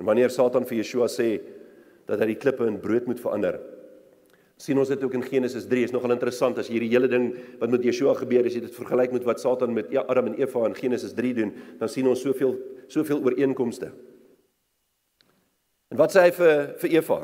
[0.00, 1.34] En wanneer Satan vir Yeshua sê
[2.08, 3.58] dat hy die klippe in brood moet verander,
[4.62, 5.88] sien ons dit ook in Genesis 3.
[5.88, 9.14] Is nogal interessant as hierdie hele ding wat met Yeshua gebeur, as jy dit vergelyk
[9.16, 12.22] met wat Satan met ja, Adam en Eva in Genesis 3 doen, dan sien ons
[12.22, 12.56] soveel
[12.92, 13.88] soveel ooreenkomste.
[15.92, 17.18] En wat sê hy vir vir Eva?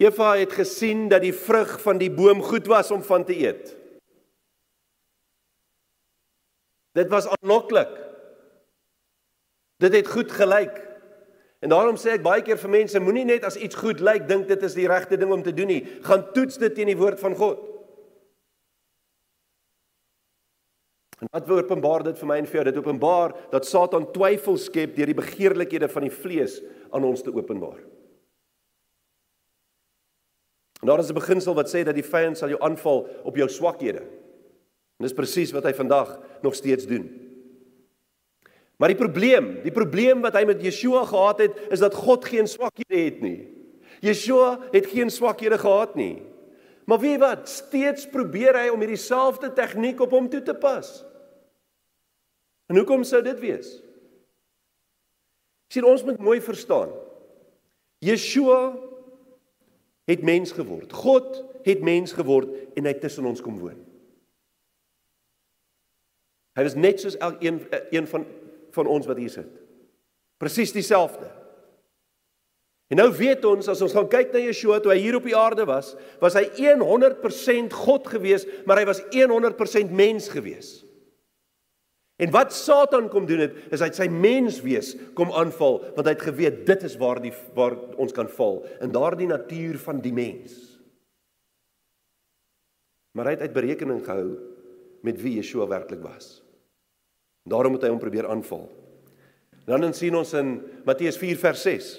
[0.00, 3.74] Eva het gesien dat die vrug van die boom goed was om van te eet.
[6.96, 7.92] Dit was aanloklik.
[9.82, 10.80] Dit het goed gelyk.
[11.60, 14.48] En daarom sê ek baie keer vir mense, moenie net as iets goed lyk dink
[14.48, 15.82] dit is die regte ding om te doen nie.
[16.04, 17.73] Gaan toets dit teen die woord van God.
[21.24, 22.64] En wat openbaar dit vir my en vir jou?
[22.68, 26.58] Dit openbaar dat Satan twyfel skep deur die begeerlikhede van die vlees
[26.92, 27.80] aan ons te openbaar.
[30.82, 33.48] En daar is 'n beginsel wat sê dat die vyand sal jou aanval op jou
[33.48, 34.02] swakhede.
[34.98, 37.08] En dis presies wat hy vandag nog steeds doen.
[38.76, 42.46] Maar die probleem, die probleem wat hy met Yeshua gehad het, is dat God geen
[42.46, 43.48] swakhede het nie.
[44.00, 46.22] Yeshua het geen swakhede gehad nie.
[46.84, 47.48] Maar weet wat?
[47.48, 51.04] Steeds probeer hy om hierdie selfde tegniek op hom toe te pas.
[52.70, 53.70] En hoekom sou dit wees?
[55.72, 56.92] Sien ons moet mooi verstaan.
[58.04, 58.74] Yeshua
[60.08, 60.92] het mens geword.
[60.92, 63.80] God het mens geword en hy tussen ons kom woon.
[66.54, 68.26] Hy was net soos elkeen een van
[68.74, 69.50] van ons wat hier sit.
[70.42, 71.28] Presies dieselfde.
[72.92, 75.36] En nou weet ons as ons gaan kyk na Yeshua toe hy hier op die
[75.38, 80.83] aarde was, was hy 100% God gewees, maar hy was 100% mens gewees.
[82.22, 86.28] En wat Satan kom doen het, is hy sy menswees kom aanval, want hy het
[86.28, 90.54] geweet dit is waar die waar ons kan val, in daardie natuur van die mens.
[93.14, 94.28] Maar hy het uit berekening gehou
[95.06, 96.38] met wie Yeshua werklik was.
[97.46, 98.64] Daarom moet hy hom probeer aanval.
[99.66, 101.90] Dan dan sien ons in Matteus 4 vers 6.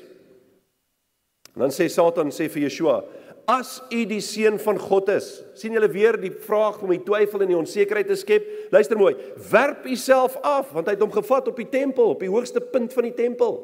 [1.55, 2.99] En dan sê Satan sê vir Yeshua:
[3.47, 7.41] "As u die seun van God is." sien julle weer die vraag om die twyfel
[7.45, 8.45] en die onsekerheid te skep.
[8.71, 9.15] Luister mooi.
[9.51, 12.61] Werp u self af want hy het hom gevat op die tempel, op die hoogste
[12.61, 13.59] punt van die tempel.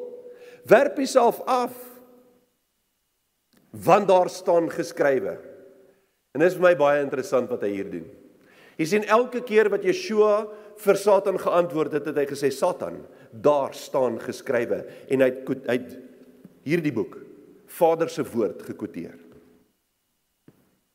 [0.68, 1.74] Werp u self af.
[3.70, 5.38] Want daar staan geskrywe.
[6.32, 8.06] En dit is vir my baie interessant wat hy hier doen.
[8.80, 10.46] Jy sien elke keer wat Yeshua
[10.82, 15.76] vir Satan geantwoord het, het hy gesê Satan, daar staan geskrywe en hy het hy
[15.76, 15.92] het
[16.66, 17.18] hierdie boek
[17.72, 19.21] Vader se woord gekwoteer.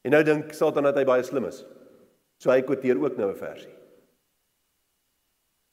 [0.08, 1.66] En nou dink Satan dat hy baie slim is.
[2.40, 3.74] So hy kwoteer ook nou 'n versie.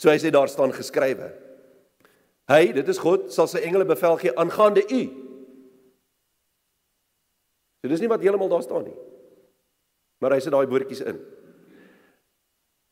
[0.03, 1.31] So hy sê daar staan geskrywe.
[2.49, 5.03] Hy, dit is God, sal sy engele bevel gee aangaande u.
[7.81, 8.97] So dis nie wat heeltemal daar staan nie.
[10.18, 11.20] Maar hy sit daai woordjies in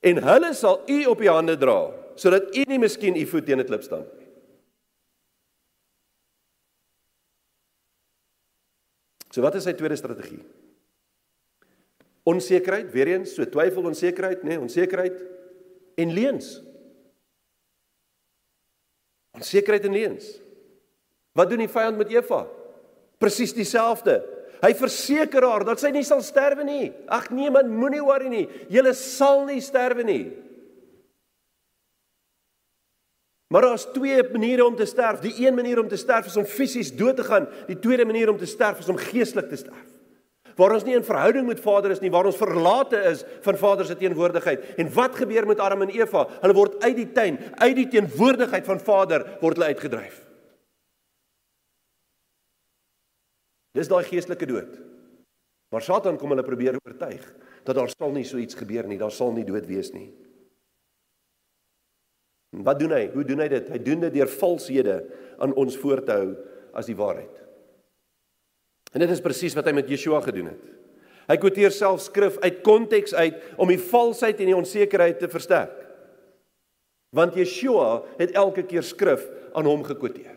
[0.03, 3.61] en hulle sal u op die hande dra sodat u nie miskien u voet teen
[3.61, 4.29] 'n klip stamp nie.
[9.31, 10.62] So wat is sy tweede strategie?
[12.23, 15.17] Onsekerheid, weer eens, so twyfel, onsekerheid, nê, nee, onsekerheid
[15.99, 16.53] en leuns.
[19.39, 20.29] Onsekerheid en leuns.
[21.35, 22.45] Wat doen die vyand met Eva?
[23.19, 24.21] Presies dieselfde.
[24.63, 26.93] Hy verseker haar dat sy nie sal sterwe nie.
[27.11, 28.47] Ag nee man, moenie worry nie.
[28.71, 30.25] Jy sal nie sterwe nie.
[33.53, 35.21] Maar daar's twee maniere om te sterf.
[35.21, 37.49] Die een manier om te sterf is om fisies dood te gaan.
[37.67, 39.91] Die tweede manier om te sterf is om geestelik te sterf.
[40.59, 43.89] Waar ons nie in verhouding met Vader is nie, waar ons verlate is van Vader
[43.89, 44.75] se teenwoordigheid.
[44.81, 46.27] En wat gebeur met Adam en Eva?
[46.43, 50.21] Hulle word uit die tuin, uit die teenwoordigheid van Vader word hulle uitgedryf.
[53.73, 54.75] Dis daai geestelike dood.
[55.73, 57.25] Maar Satan kom hulle probeer oortuig
[57.65, 60.11] dat daar sal nie so iets gebeur nie, daar sal nie dood wees nie.
[62.53, 63.07] En wat doen hy?
[63.15, 63.71] Hoe doen hy dit?
[63.73, 64.99] Hy doen dit deur valshede
[65.41, 66.35] aan ons voor te hou
[66.77, 67.42] as die waarheid.
[68.93, 70.65] En dit is presies wat hy met Yeshua gedoen het.
[71.31, 75.79] Hy quoteer self skrif uit konteks uit om die valsheid en die onsekerheid te versterk.
[77.17, 79.25] Want Yeshua het elke keer skrif
[79.57, 80.37] aan hom gekwoteer.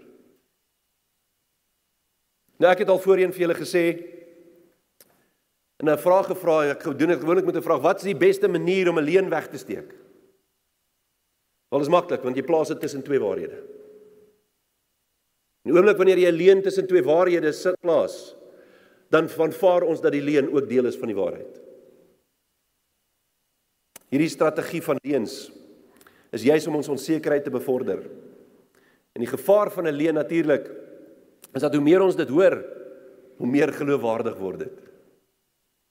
[2.61, 3.85] Nou ek het al voorheen vir julle gesê
[5.81, 8.47] en 'n vraag gevra, ek doen dit gewoonlik met 'n vraag, wat is die beste
[8.47, 9.91] manier om 'n leuen weg te steek?
[11.69, 13.57] Wel is maklik want jy plaas dit tussen twee waarhede.
[15.65, 18.35] In die oomblik wanneer jy 'n leuen tussen twee waarhede sit plaas,
[19.13, 21.61] dan vanvaar ons dat die leuen ook deel is van die waarheid.
[24.13, 25.49] Hierdie strategie van leuns
[26.35, 28.03] is juis om ons onsekerheid te bevorder.
[29.15, 30.69] En die gevaar van 'n leuen natuurlik
[31.53, 32.63] is dat hoe meer ons dit hoor,
[33.37, 34.79] hoe meer geloofwaardig word dit.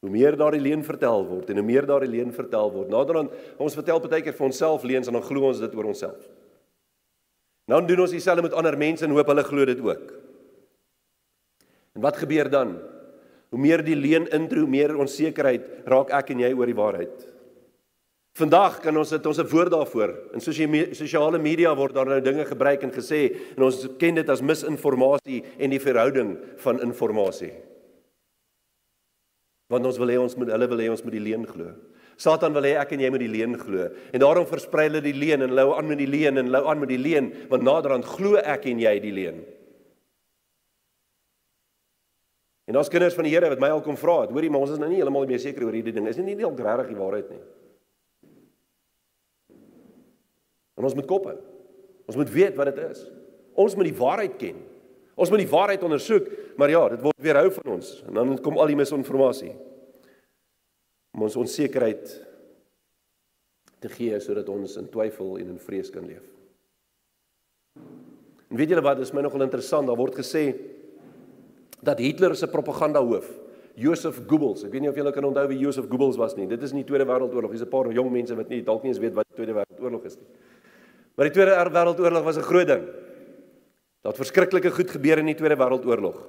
[0.01, 2.89] Hoe meer daardie leuen vertel word en hoe meer daardie leuen vertel word.
[2.89, 6.29] Naderhand ons vertel baie keer vir onsself leuns en dan glo ons dit oor onsself.
[7.65, 10.13] Nou doen ons dieselfde met ander mense en hoop hulle glo dit ook.
[11.95, 12.94] En wat gebeur dan?
[13.55, 17.21] Hoe meer die leuen intree, hoe meer onsekerheid raak ek en jy oor die waarheid.
[18.35, 20.11] Vandag kan ons dit ons 'n woord daarvoor.
[20.35, 20.41] In
[20.95, 25.45] sosiale media word daar nou dinge gebruik en gesê en ons ken dit as misinformasie
[25.57, 27.55] en die verhouding van inligting.
[29.71, 31.71] Want ons wil hê ons moet hulle wil hê ons moet die leuen glo.
[32.17, 33.89] Satan wil hê ek en jy moet die leuen glo.
[34.13, 36.59] En daarom versprei hulle die leuen en hulle hou aan met die leuen en hulle
[36.59, 39.45] hou aan met die leuen want naderhand glo ek en jy die leuen.
[42.65, 44.73] En ons kinders van die Here wat my al kom vra het, hoorie maar ons
[44.73, 46.07] is nou nie heeltemal meer seker oor hierdie ding.
[46.09, 47.43] Is dit nie al regtig die waarheid nie?
[50.75, 51.37] En ons moet kop hou.
[52.09, 53.05] Ons moet weet wat dit is.
[53.61, 54.63] Ons moet die waarheid ken.
[55.15, 56.27] Ons moet die waarheid ondersoek,
[56.59, 59.53] maar ja, dit word weerhou van ons en dan kom al die misinformasie.
[61.15, 62.17] Om ons onsekerheid
[63.85, 66.25] te gee sodat ons in twyfel en in vrees kan leef.
[68.51, 70.49] En weet julle wat, dit is my nogal interessant, daar word gesê
[71.85, 73.29] dat Hitler se propagandahoof
[73.75, 74.63] Joseph Goebbels.
[74.65, 76.47] Ek weet nie of julle kan onthou wie Joseph Goebbels was nie.
[76.51, 77.51] Dit is in die Tweede Wêreldoorlog.
[77.51, 80.05] Hier's 'n paar jong mense wat nie dalk nie eens weet wat die Tweede Wêreldoorlog
[80.05, 80.27] is nie.
[81.17, 82.85] Maar die Tweede Wêreldoorlog was 'n groot ding.
[84.03, 86.23] Daar het verskriklike goed gebeur in die Tweede Wêreldoorlog.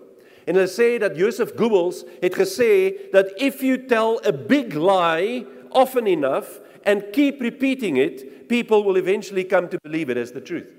[0.46, 5.46] En hulle sê dat Joseph Goebbels het gesê dat if you tell a big lie
[5.70, 10.42] often enough and keep repeating it, people will eventually come to believe it as the
[10.42, 10.70] truth.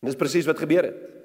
[0.00, 1.17] En dis presies wat gebeur het.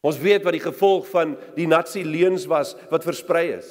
[0.00, 3.68] Ons weet wat die gevolg van die nasie leuns was wat versprei is.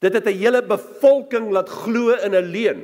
[0.00, 2.80] Dit het 'n hele bevolking laat glo in 'n leuen.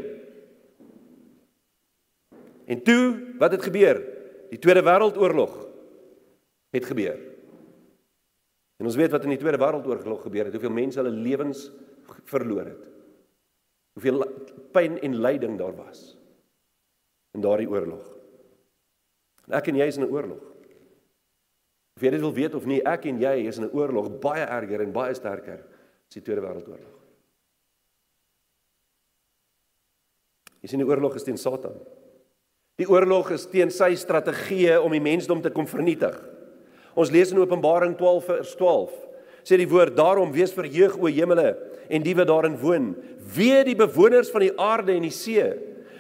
[2.67, 4.03] En toe, wat het gebeur?
[4.51, 5.67] Die Tweede Wêreldoorlog
[6.71, 7.19] het gebeur.
[8.77, 11.71] En ons weet wat in die Tweede Wêreldoorlog gebeur het, hoeveel mense hulle lewens
[12.25, 12.85] verloor het.
[13.93, 14.25] Hoeveel
[14.73, 16.17] pyn en lyding daar was
[17.35, 18.05] in daardie oorlog.
[19.47, 20.54] En ek en jy is in 'n oorlog.
[21.95, 24.43] Of jy dit wil weet of nie, ek en jy is in 'n oorlog baie
[24.43, 26.95] erger en baie sterker as die Tweede Wêreldoorlog.
[30.61, 31.75] Jy sien die oorlog is teen Satan.
[32.77, 36.17] Die oorlog is teen sy strategieë om die mensdom te kom vernietig.
[36.97, 38.91] Ons lees in Openbaring 12 vers 12.
[39.45, 41.57] Sê die woord: "Daarom wees verheug o hemele
[41.89, 42.97] en die wat daarin woon,
[43.37, 45.53] wee die bewoners van die aarde en die see,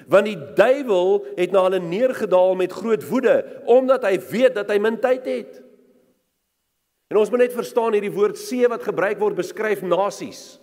[0.08, 4.78] want die duiwel het na hulle neergedaal met groot woede, omdat hy weet dat hy
[4.78, 5.63] min tyd het."
[7.14, 10.56] En ons moet net verstaan hierdie woord see wat gebruik word beskryf nasies.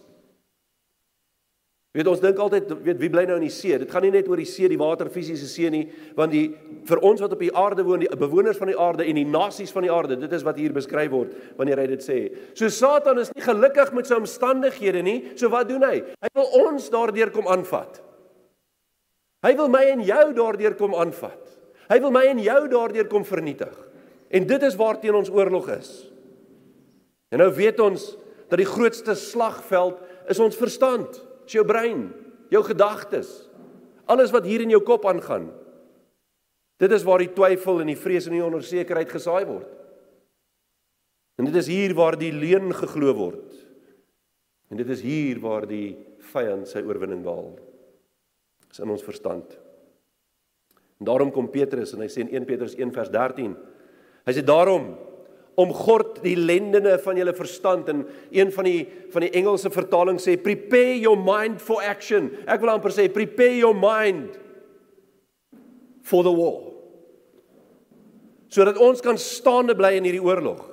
[1.96, 3.78] Weet ons dink altyd weet wie bly nou in die see?
[3.80, 5.86] Dit gaan nie net oor die see, die water fisiese see nie,
[6.16, 6.50] want die
[6.88, 9.72] vir ons wat op die aarde woon, die bewoners van die aarde en die nasies
[9.72, 12.20] van die aarde, dit is wat hier beskryf word wanneer hy dit sê.
[12.52, 15.18] So Satan is nie gelukkig met sy omstandighede nie.
[15.40, 16.04] So wat doen hy?
[16.20, 18.04] Hy wil ons daardeur kom aanvat.
[19.48, 21.60] Hy wil my en jou daardeur kom aanvat.
[21.92, 23.76] Hy wil my en jou daardeur kom vernietig.
[24.36, 26.11] En dit is waarteen ons oorlog is.
[27.32, 28.04] En nou weet ons
[28.52, 31.16] dat die grootste slagveld is ons verstand,
[31.48, 32.10] is jou brein,
[32.52, 33.30] jou gedagtes.
[34.12, 35.48] Alles wat hier in jou kop aangaan.
[36.82, 39.70] Dit is waar die twyfel en die vrees en die onsekerheid gesaai word.
[41.40, 43.54] En dit is hier waar die leuen geglo word.
[44.72, 45.96] En dit is hier waar die
[46.32, 47.54] vyand sy oorwinning behaal.
[48.72, 49.56] Is in ons verstand.
[51.00, 53.56] En daarom kom Petrus en hy sê in 1 Petrus 1 vers 13.
[54.28, 54.92] Hy sê daarom
[55.62, 58.82] omgord die lendene van julle verstand en een van die
[59.14, 62.30] van die Engelse vertaling sê prepare your mind for action.
[62.48, 64.38] Ek wil amper sê prepare your mind
[66.08, 66.72] for the war.
[68.52, 70.66] Sodat ons kan staande bly in hierdie oorlog.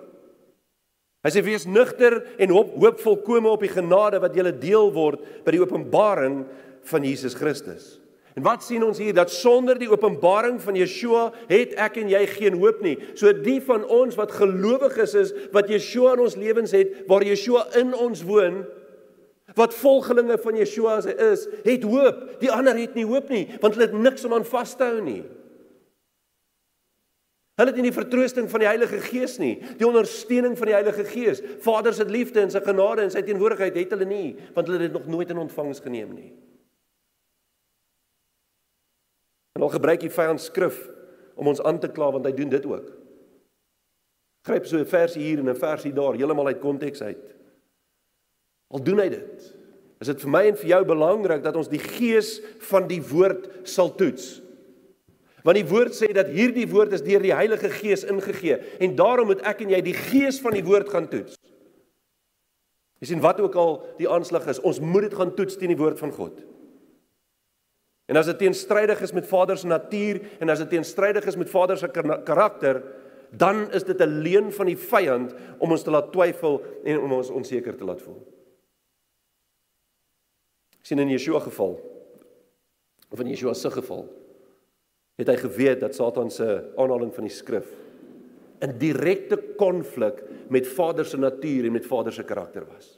[1.26, 5.22] Hy sê wees nugter en hoop hoop volkome op die genade wat julle deel word
[5.44, 6.44] by die openbaring
[6.88, 7.97] van Jesus Christus.
[8.38, 12.20] En wat sien ons hier dat sonder die openbaring van Yeshua het ek en jy
[12.30, 12.94] geen hoop nie.
[13.18, 17.64] So die van ons wat gelowiges is, wat Yeshua in ons lewens het, waar Yeshua
[17.80, 18.60] in ons woon,
[19.58, 22.22] wat volgelinge van Yeshua is, het hoop.
[22.38, 25.02] Die ander het nie hoop nie, want hulle het niks om aan vas te hou
[25.02, 25.24] nie.
[27.58, 31.10] Hulle het nie die vertroosting van die Heilige Gees nie, die ondersteuning van die Heilige
[31.10, 31.42] Gees.
[31.64, 34.92] Vader se liefde en sy genade en sy teenwoordigheid het hulle nie, want hulle het
[34.92, 36.36] dit nog nooit in ontvangs geneem nie.
[39.58, 40.76] En al gebruik die vyand skrif
[41.34, 42.92] om ons aan te kla want hy doen dit ook.
[44.46, 47.34] Gryp so 'n versie hier en 'n versie daar heeltemal uit konteks uit.
[48.70, 49.54] Al doen hy dit.
[50.00, 52.40] Is dit vir my en vir jou belangrik dat ons die gees
[52.70, 54.40] van die woord sal toets?
[55.42, 59.26] Want die woord sê dat hierdie woord is deur die Heilige Gees ingegee en daarom
[59.26, 61.34] moet ek en jy die gees van die woord gaan toets.
[63.00, 65.78] Jy sien wat ook al die aanslag is, ons moet dit gaan toets teen die
[65.78, 66.38] woord van God.
[68.08, 71.50] En as dit teenstrydig is met Vader se natuur en as dit teenstrydig is met
[71.50, 71.88] Vader se
[72.24, 72.82] karakter,
[73.30, 77.12] dan is dit 'n leuen van die vyand om ons te laat twyfel en om
[77.12, 78.26] ons onseker te laat voel.
[80.82, 81.76] sien in Yeshua geval
[83.10, 84.06] of in Yeshua se geval
[85.18, 87.66] het hy geweet dat Satan se aanhaling van die skrif
[88.64, 92.96] in direkte konflik met Vader se natuur en met Vader se karakter was.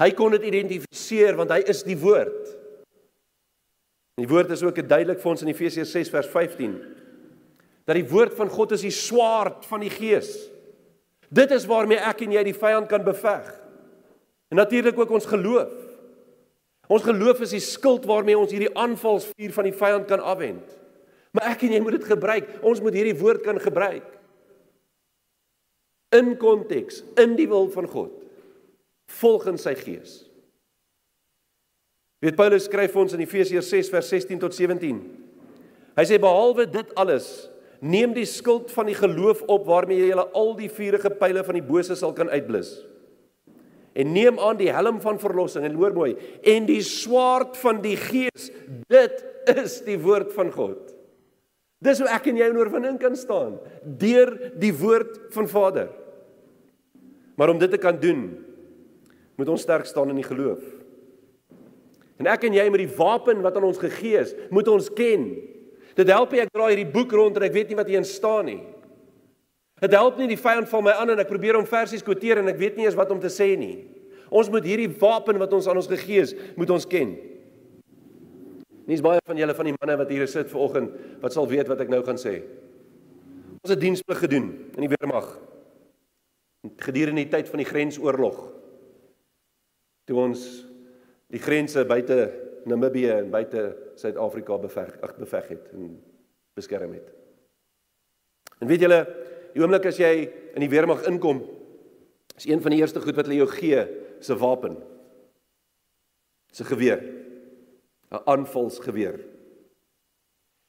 [0.00, 2.55] Hy kon dit identifiseer want hy is die woord.
[4.16, 6.76] Die woord is ook duidelik vir ons in Efesiërs 6 vers 15
[7.86, 10.32] dat die woord van God is die swaard van die gees.
[11.30, 13.46] Dit is waarmee ek en jy die vyand kan beveg.
[14.50, 15.70] En natuurlik ook ons geloof.
[16.90, 20.66] Ons geloof is die skild waarmee ons hierdie aanvalsvuur van die vyand kan afwend.
[21.30, 22.50] Maar ek en jy moet dit gebruik.
[22.66, 24.10] Ons moet hierdie woord kan gebruik.
[26.18, 28.18] In konteks, in die wil van God.
[29.22, 30.25] Volgens sy gees.
[32.24, 35.00] Weet Paulus skryf ons in Efesiërs 6 vers 16 tot 17.
[35.96, 37.28] Hy sê behalwe dit alles,
[37.84, 41.64] neem die skild van die geloof op waarmee jy al die vuurige pile van die
[41.64, 42.78] bose sal kan uitblus.
[43.96, 46.14] En neem aan die helm van verlossing en hoor mooi,
[46.44, 48.50] en die swaard van die gees.
[48.92, 50.92] Dit is die woord van God.
[51.84, 55.90] Dis hoe ek en jy in oorwinning kan staan deur die woord van Vader.
[57.36, 58.30] Maar om dit te kan doen,
[59.36, 60.64] moet ons sterk staan in die geloof.
[62.20, 65.28] En ek en jy met die wapen wat aan ons gegee is, moet ons ken.
[65.96, 68.48] Dit help nie ek draai hierdie boek rond en ek weet nie wat hierin staan
[68.48, 68.62] nie.
[69.80, 72.48] Dit help nie die vyand val my aan en ek probeer om versies kwoteer en
[72.48, 73.84] ek weet nie eens wat om te sê nie.
[74.32, 77.12] Ons moet hierdie wapen wat ons aan ons gegee is, moet ons ken.
[78.86, 81.82] Nie's baie van julle van die manne wat hier sit vanoggend wat sal weet wat
[81.84, 82.38] ek nou gaan sê.
[83.60, 85.26] Ons het diensplig gedoen in die weermag.
[86.82, 88.38] Gedurende die tyd van die grensoorlog.
[90.06, 90.46] Toe ons
[91.32, 92.18] die grense buite
[92.66, 95.94] Namibië en buite Suid-Afrika beveg ag beveg het en
[96.56, 97.12] beskerm het.
[98.60, 99.00] En weet julle,
[99.54, 100.12] die oomblik as jy
[100.56, 101.44] in die weermag inkom,
[102.36, 103.86] is een van die eerste goed wat hulle jou gee,
[104.20, 104.76] se wapen.
[106.56, 107.00] 'n geweer.
[108.10, 109.20] 'n Aanvalsgeweer.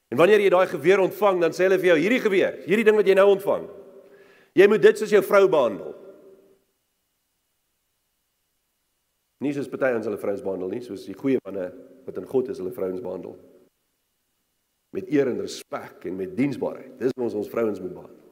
[0.08, 2.96] En wanneer jy daai geweer ontvang, dan sê hulle vir jou hierdie geweer, hierdie ding
[2.96, 3.68] wat jy nou ontvang.
[4.54, 5.96] Jy moet dit soos jou vrou behandel.
[9.44, 11.70] Nie soos party ons hulle vrouens behandel nie, soos die goeie manne
[12.08, 13.36] wat in God is hulle vrouens behandel.
[14.96, 16.96] Met eer en respek en met diensbaarheid.
[16.98, 18.24] Dis hoe ons ons vrouens moet behandel.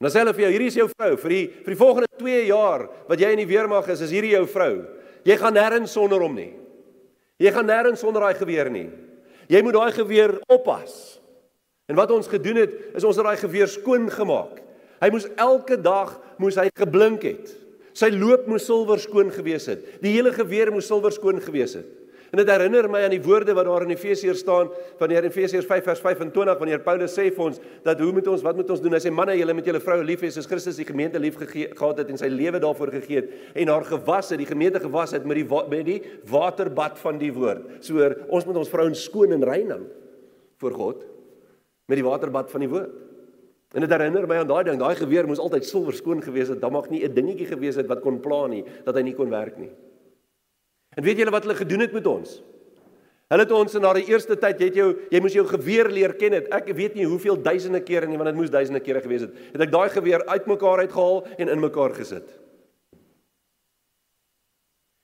[0.00, 2.08] En dan sê hulle vir jou, hierdie is jou vrou vir die vir die volgende
[2.20, 4.74] 2 jaar wat jy in die weermag is, is hierdie jou vrou.
[5.28, 6.52] Jy gaan nêrens sonder hom nie.
[7.40, 8.88] Jy gaan nêrens sonder daai geweer nie.
[9.50, 11.20] Jy moet daai geweer oppas.
[11.90, 14.60] En wat ons gedoen het, is ons het daai geweer skoon gemaak.
[15.00, 17.52] Hy moes elke dag moes hy geblink het.
[17.96, 19.82] Sy loop moes silwer skoon gewees het.
[20.04, 21.88] Die hele geweer moes silwer skoon gewees het.
[22.30, 24.68] En dit herinner my aan die woorde wat daar in Efesiërs staan
[25.00, 28.28] van hier in Efesiërs 5 vers 25 wanneer Paulus sê vir ons dat hoe moet
[28.30, 28.94] ons wat moet ons doen?
[28.94, 31.98] Hy sê manne, julle moet julle vroue lief hê soos Christus die gemeente lief gehad
[31.98, 35.26] het en sy lewe daarvoor gegee het en haar gewas het, die gemeente gewas het
[35.26, 35.98] met die met die
[36.30, 37.66] waterbad van die woord.
[37.82, 39.82] So ons moet ons vrouens skoon en reinig
[40.62, 41.06] voor God
[41.90, 42.94] met die waterbad van die woord.
[43.70, 46.60] En dit herinner my aan daai ding, daai geweer moes altyd silwer skoon gewees het.
[46.62, 49.30] Daar mag nie 'n dingetjie gewees het wat kon pla nie, dat hy nie kon
[49.30, 49.70] werk nie.
[50.96, 52.42] En weet julle wat hulle gedoen het met ons?
[53.30, 56.14] Hulle het ons in daardie eerste tyd, jy het jou jy moes jou geweer leer
[56.18, 56.48] ken het.
[56.50, 59.36] Ek weet nie hoeveel duisende kere nie, want dit moes duisende kere gewees het.
[59.52, 62.26] Het ek daai geweer uitmekaar uitgehaal en in mekaar gesit.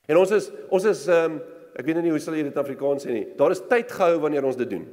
[0.08, 1.40] En ons is ons is ehm um,
[1.76, 3.26] ek weet nie hoe sal jy dit in Afrikaans sê nie.
[3.36, 4.86] Daar is tyd gehou wanneer ons dit doen.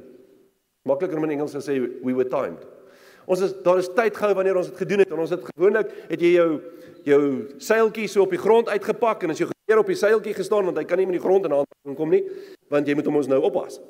[0.84, 2.66] Makliker om in Engels te sê we were timed.
[3.26, 5.92] Ons is daar is tyd gehou wanneer ons dit gedoen het en ons het gewoonlik
[6.10, 6.48] het jy jou
[7.04, 7.20] jou
[7.60, 10.78] seiltjie so op die grond uitgepak en as jy gekeer op die seiltjie gestaan want
[10.80, 12.22] hy kan nie met die grond in aanraking kom nie
[12.72, 13.80] want jy moet hom ons nou oppas.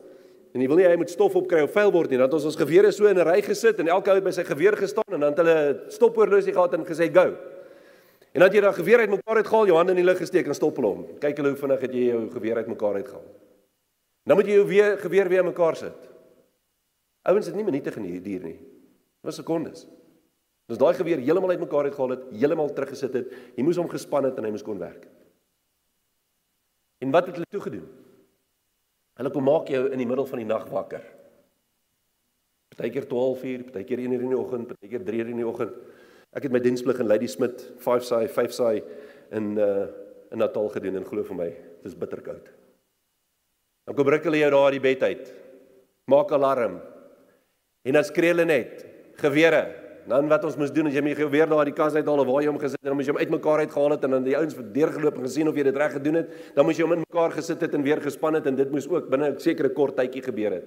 [0.54, 2.18] En jy wil nie hy moet stof opkry of vuil word nie.
[2.18, 4.30] Dan het ons ons gewere so in 'n ry gesit en elke ou het by
[4.30, 7.34] sy geweer gestaan en dan het hulle stopoorlosie gehad en gesê go.
[8.34, 10.54] En dan het jy daai geweer uitmekaar uitgehaal, jou hande in die lug gesteek en
[10.54, 11.06] stop hom.
[11.18, 13.26] Kyk hulle hoe vinnig het jy jou geweer uitmekaar uitgehaal.
[14.26, 16.10] Nou moet jy jou weer geweer weer mekaar sit.
[17.22, 18.73] Ouens het nie minute geduur nie.
[19.24, 19.86] Was sekondes.
[20.68, 23.32] Dis daai geweer heeltemal uitmekaar uitgehaal het, heeltemal teruggesit het.
[23.56, 25.04] Jy moes hom gespan het en hy moes kon werk.
[27.04, 27.84] En wat het hulle toe gedoen?
[29.18, 31.04] Hulle kom maak jou in die middel van die nag wakker.
[32.72, 35.76] Partykeer 12 uur, partykeer 1 uur in die oggend, partykeer 3 uur in die oggend.
[36.34, 38.80] Ek het my diensplig in Lady Smith 5 saai 5 saai
[39.36, 39.84] in uh
[40.34, 42.48] in Natal gedoen en glo vir my, dit is bitterkoud.
[43.86, 45.28] Dan kom hulle jou daar uit die bed uit.
[46.10, 46.80] Maak alarm.
[47.86, 48.82] En dan skree hulle net
[49.20, 49.64] gewere.
[50.04, 52.28] Dan wat ons moes doen as jy my geweer daar uit die kas uithaal of
[52.28, 54.36] waar jy hom gesit het, dan moes jy hom uitmekaar uitgehaal het en dan die
[54.36, 56.34] ouens deurgeloop en gesien of jy dit reg gedoen het.
[56.56, 58.88] Dan moes jy hom in mekaar gesit het en weer gespan het en dit moes
[58.90, 60.66] ook binne 'n sekere kort tydjie gebeur het.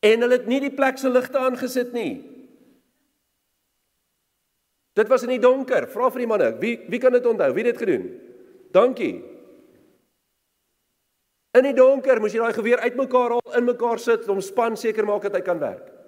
[0.00, 2.24] En hulle het nie die plek se ligte aangesit nie.
[4.94, 5.86] Dit was in die donker.
[5.86, 7.52] Vra vir die manne, wie wie kan dit onthou?
[7.52, 8.20] Wie het dit gedoen?
[8.72, 9.22] Dankie.
[11.52, 15.04] In die donker moes jy daai geweer uitmekaar haal, in mekaar sit, om span seker
[15.04, 15.99] maak dat hy kan werk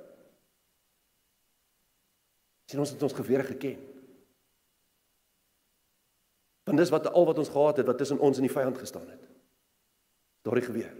[2.72, 3.80] sien ons het ons gewere geken.
[6.64, 9.08] Want dis wat al wat ons gehad het wat tussen ons en die vyand gestaan
[9.10, 9.26] het.
[10.46, 10.94] Daardie geweer.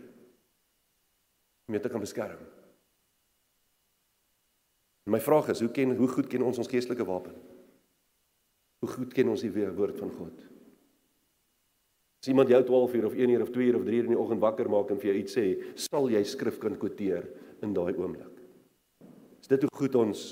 [1.67, 2.43] Om jou te kan beskerm.
[5.11, 7.35] My vraag is, hoe ken hoe goed ken ons ons geestelike wapen?
[8.83, 10.45] Hoe goed ken ons die woord van God?
[12.23, 14.15] As iemand jou 12 uur of 1 uur of 2 uur of 3 uur in
[14.15, 15.47] die oggend wakker maak en vir jou iets sê,
[15.89, 17.27] sal jy skrif kan kwoteer
[17.67, 18.37] in daai oomblik.
[19.43, 20.29] Is dit hoe goed ons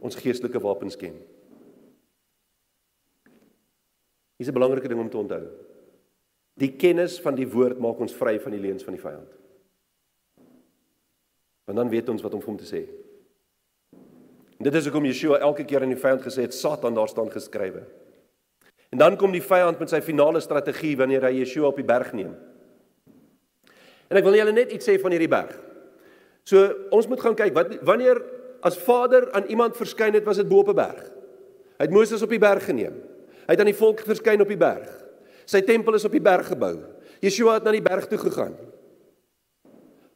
[0.00, 1.16] ons geestelike wapens ken?
[4.40, 5.46] Dis 'n belangrike ding om te onthou.
[6.56, 9.32] Die kennis van die woord maak ons vry van die leuns van die vyand.
[11.64, 12.88] Want dan weet ons wat om vir hom te sê.
[14.58, 17.30] En dit is hoekom Yeshua elke keer aan die vyand gesê het Satan daar staan
[17.30, 17.86] geskrywe.
[18.90, 22.12] En dan kom die vyand met sy finale strategie wanneer hy Yeshua op die berg
[22.12, 22.34] neem.
[24.10, 25.54] En ek wil julle net iets sê van hierdie berg.
[26.44, 28.18] So ons moet gaan kyk wat wanneer
[28.60, 31.02] as Vader aan iemand verskyn het, was dit bo op 'n berg.
[31.78, 32.92] Hy het Moses op die berg geneem.
[33.46, 34.88] Hy het aan die volk verskyn op die berg.
[35.44, 36.76] Sy tempel is op die berg gebou.
[37.20, 38.54] Yeshua het na die berg toe gegaan.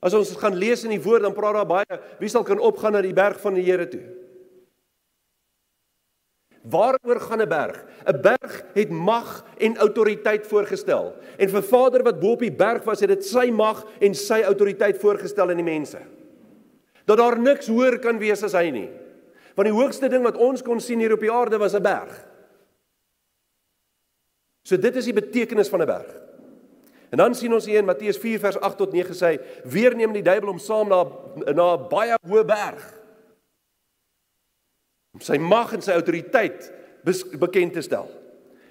[0.04, 2.92] As ons gaan lees in die woord dan praat daar baie wie sal kan opgaan
[2.92, 4.02] na die berg van die Here toe.
[6.64, 7.84] Waaroor gaan 'n berg?
[8.06, 11.14] 'n Berg het mag en autoriteit voorgestel.
[11.36, 14.40] En vir Vader wat bo op die berg was, het dit sy mag en sy
[14.42, 15.98] autoriteit voorgestel aan die mense.
[17.04, 18.88] Dat daar niks hoër kan wees as hy nie.
[19.54, 22.14] Want die hoogste ding wat ons kon sien hier op die aarde was 'n berg.
[24.64, 26.10] So dit is die betekenis van 'n berg.
[27.10, 30.12] En dan sien ons hier in Matteus 4 vers 8 tot 9 sê, weer neem
[30.12, 31.04] die duiwel hom saam na
[31.52, 33.00] na 'n baie hoë berg
[35.14, 36.72] om sy mag en sy autoriteit
[37.38, 38.08] bekend te stel.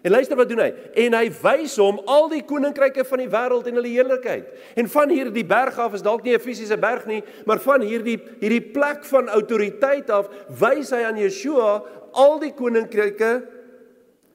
[0.04, 0.72] En luister wat doen hy?
[1.06, 4.50] En hy wys hom al die koninkryke van die wêreld en hulle heerlikheid.
[4.76, 8.20] En van hierdie berg af is dalk nie 'n fisiese berg nie, maar van hierdie
[8.42, 13.48] hierdie plek van autoriteit af wys hy aan Yeshua al die koninkryke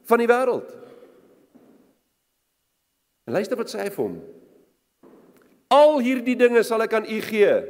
[0.04, 0.72] van die wêreld.
[3.26, 4.22] En luister wat sê hy vir hom?
[5.68, 7.62] Al hierdie dinge sal ek aan u gee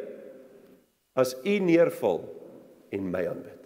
[1.18, 2.22] as u neerval
[2.94, 3.64] en my aanbid.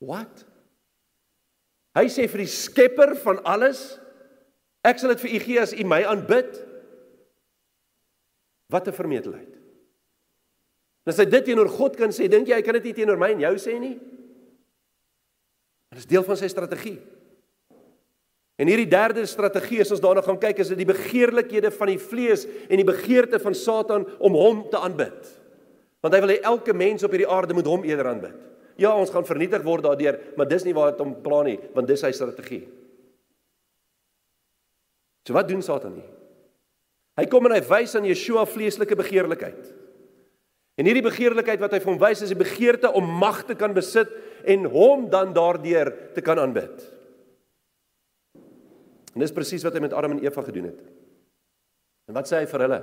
[0.00, 0.51] Wat?
[1.96, 4.00] Hy sê vir die skepper van alles,
[4.84, 6.56] ek sal dit vir u gee as u my aanbid.
[8.72, 9.52] Wat 'n vermetelheid.
[11.06, 13.32] As hy dit teenoor God kan sê, dink jy hy kan dit nie teenoor my
[13.34, 13.98] en jou sê nie?
[15.90, 17.00] Dit is deel van sy strategie.
[18.56, 21.98] En hierdie derde strategie as ons daarna gaan kyk, is dit die begeerlikhede van die
[21.98, 25.32] vlees en die begeerte van Satan om hom te aanbid.
[26.00, 28.38] Want hy wil hê elke mens op hierdie aarde moet hom eerder aanbid.
[28.82, 31.86] Ja, ons gaan vernietig word daardeur, maar dis nie waar dit om plan nie, want
[31.90, 32.64] dis sy strategie.
[35.22, 36.08] So wat doen Satan nie?
[37.20, 39.68] Hy kom en hy wys aan Yeshua vleeslike begeerlikheid.
[40.80, 43.74] En hierdie begeerlikheid wat hy vir hom wys is die begeerte om mag te kan
[43.76, 44.10] besit
[44.48, 46.88] en hom dan daardeur te kan aanbid.
[49.12, 50.80] En dis presies wat hy met Adam en Eva gedoen het.
[52.08, 52.80] En wat sê hy vir hulle?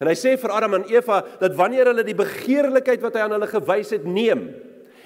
[0.00, 3.34] En hy sê vir Adam en Eva dat wanneer hulle die begeerlikheid wat hy aan
[3.36, 4.46] hulle gewys het neem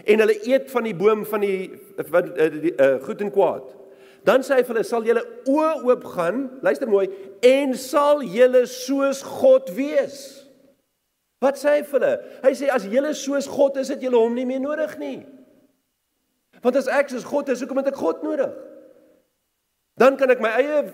[0.04, 1.72] en hulle eet van die boom van die
[2.10, 3.66] van uh, die uh, goed en kwaad,
[4.28, 7.06] dan sê hy vir hulle sal julle oë oop gaan, luister mooi,
[7.44, 10.18] en sal julle soos God wees.
[11.44, 12.12] Wat sê hy vir hulle?
[12.44, 15.18] Hy sê as julle soos God is, het julle hom nie meer nodig nie.
[16.64, 18.52] Want as ek soos God is, hoekom het ek God nodig?
[20.00, 20.84] Dan kan ek my eie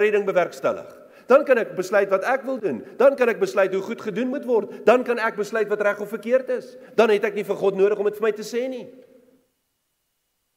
[0.00, 0.88] redding bewerkstellig.
[1.26, 2.82] Dan kan ek besluit wat ek wil doen.
[3.00, 4.84] Dan kan ek besluit hoe goed gedoen moet word.
[4.86, 6.76] Dan kan ek besluit wat reg of verkeerd is.
[6.98, 8.86] Dan het ek nie vir God nodig om dit vir my te sê nie.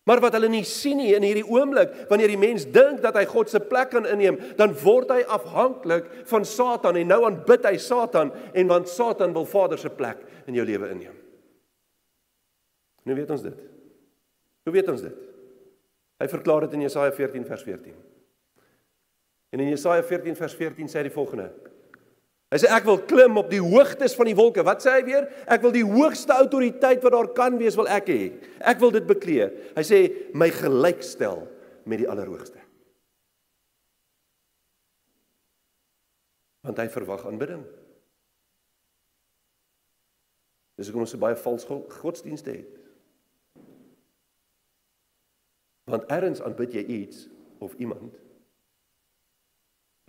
[0.10, 3.28] Maar wat hulle nie sien nie in hierdie oomblik wanneer die mens dink dat hy
[3.30, 7.76] God se plek kan inneem, dan word hy afhanklik van Satan en nou aanbid hy
[7.78, 11.14] Satan en want Satan wil Vader se plek in jou lewe inneem.
[13.06, 13.60] Nou weet ons dit.
[14.66, 15.26] Hoe weet ons dit?
[16.20, 17.94] Hy verklaar dit in Jesaja 14 vers 14.
[19.50, 21.50] En in Jesaja 14 vers 14 sê hy die volgende.
[22.50, 24.64] Hy sê ek wil klim op die hoogtes van die wolke.
[24.66, 25.28] Wat sê hy weer?
[25.50, 28.24] Ek wil die hoogste autoriteit wat daar kan wees wil ek hê.
[28.62, 29.50] Ek wil dit beklee.
[29.76, 30.00] Hy sê
[30.38, 31.46] my gelykstel
[31.90, 32.62] met die allerhoogste.
[36.66, 37.62] Want hy verwag aanbidding.
[40.78, 41.68] Dis hoekom ons so baie vals
[42.00, 42.76] godsdienste het.
[45.90, 47.28] Want erns aanbid jy iets
[47.62, 48.18] of iemand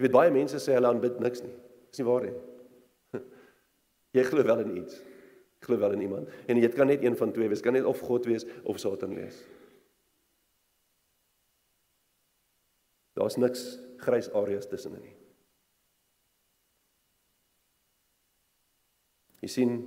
[0.01, 1.53] Jy weet baie mense sê hulle aanbid niks nie.
[1.93, 2.37] Dis nie waar nie.
[4.17, 4.97] Jy glo wel in iets.
[5.61, 6.31] Glo wel in iemand.
[6.49, 7.61] En dit kan net een van twee wees.
[7.61, 9.43] Kan net of God wees of Satan wees.
[13.21, 13.67] Daar's niks
[14.01, 15.15] grys areas tussenin nie.
[19.45, 19.79] Jy sien,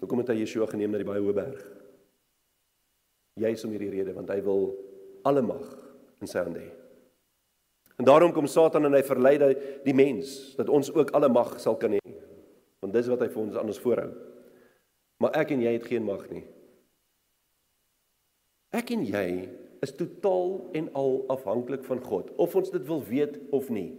[0.00, 1.60] hoekom het hy Yeshua geneem na die baie hoë berg?
[3.44, 4.70] Juis om hierdie rede want hy wil
[5.28, 5.68] alle mag
[6.24, 6.87] in sy hande hê.
[7.98, 9.34] En daarom kom Satan en hy verlei
[9.82, 12.02] die mens dat ons ook alle mag sal kan hê.
[12.78, 14.10] Want dis wat hy vir ons aan ons voorhou.
[15.18, 16.44] Maar ek en jy het geen mag nie.
[18.70, 19.28] Ek en jy
[19.82, 23.90] is totaal en al afhanklik van God, of ons dit wil weet of nie.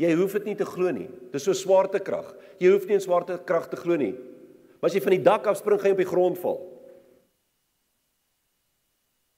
[0.00, 1.08] Jy hoef dit nie te glo nie.
[1.32, 2.32] Dis so swaartekrag.
[2.62, 4.14] Jy hoef nie in swaartekrag te glo nie.
[4.80, 6.58] Maar as jy van die dak afspring, gaan jy op die grond val.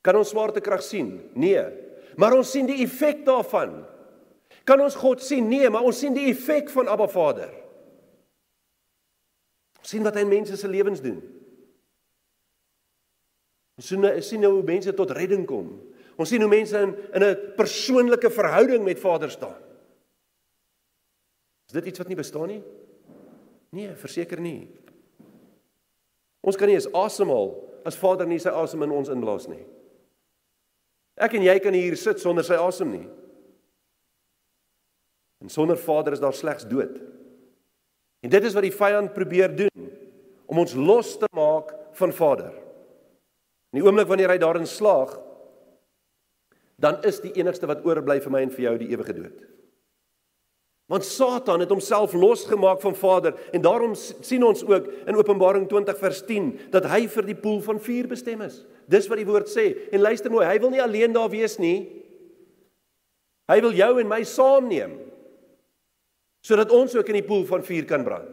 [0.07, 1.11] Kan ons swaartekrag sien?
[1.37, 1.67] Nee.
[2.17, 3.79] Maar ons sien die effek daarvan.
[4.67, 5.49] Kan ons God sien?
[5.49, 7.53] Nee, maar ons sien die effek van Abba Vader.
[9.83, 11.21] Ons sien wat hy in mense se lewens doen.
[13.77, 15.69] Ons sien ons sien nou hoe mense tot redding kom.
[16.17, 19.61] Ons sien hoe mense in in 'n persoonlike verhouding met Vader staan.
[21.67, 22.63] Is dit iets wat nie bestaan nie?
[23.71, 24.69] Nee, verseker nie.
[26.41, 27.51] Ons kan nie eens asemhaal
[27.85, 29.67] as Vader nie sy asem in ons inblaas nie.
[31.17, 33.07] Ek en jy kan hier sit sonder sy asem nie.
[35.41, 36.99] En sonder Vader is daar slegs dood.
[38.25, 39.91] En dit is wat die vyand probeer doen
[40.47, 42.53] om ons los te maak van Vader.
[43.73, 45.15] In die oomblik wanneer hy daarin slaag,
[46.81, 49.45] dan is die enigste wat oorbly vir my en vir jou die ewige dood.
[50.87, 55.99] Want Satan het homself losgemaak van Vader en daarom sien ons ook in Openbaring 20
[55.99, 58.61] vers 10 dat hy vir die poel van vuur bestem is.
[58.87, 59.67] Dis wat die woord sê.
[59.91, 61.89] En luister mooi, hy wil nie alleen daar wees nie.
[63.51, 64.97] Hy wil jou en my saamneem
[66.47, 68.29] sodat ons ook in die poel van vuur kan brand.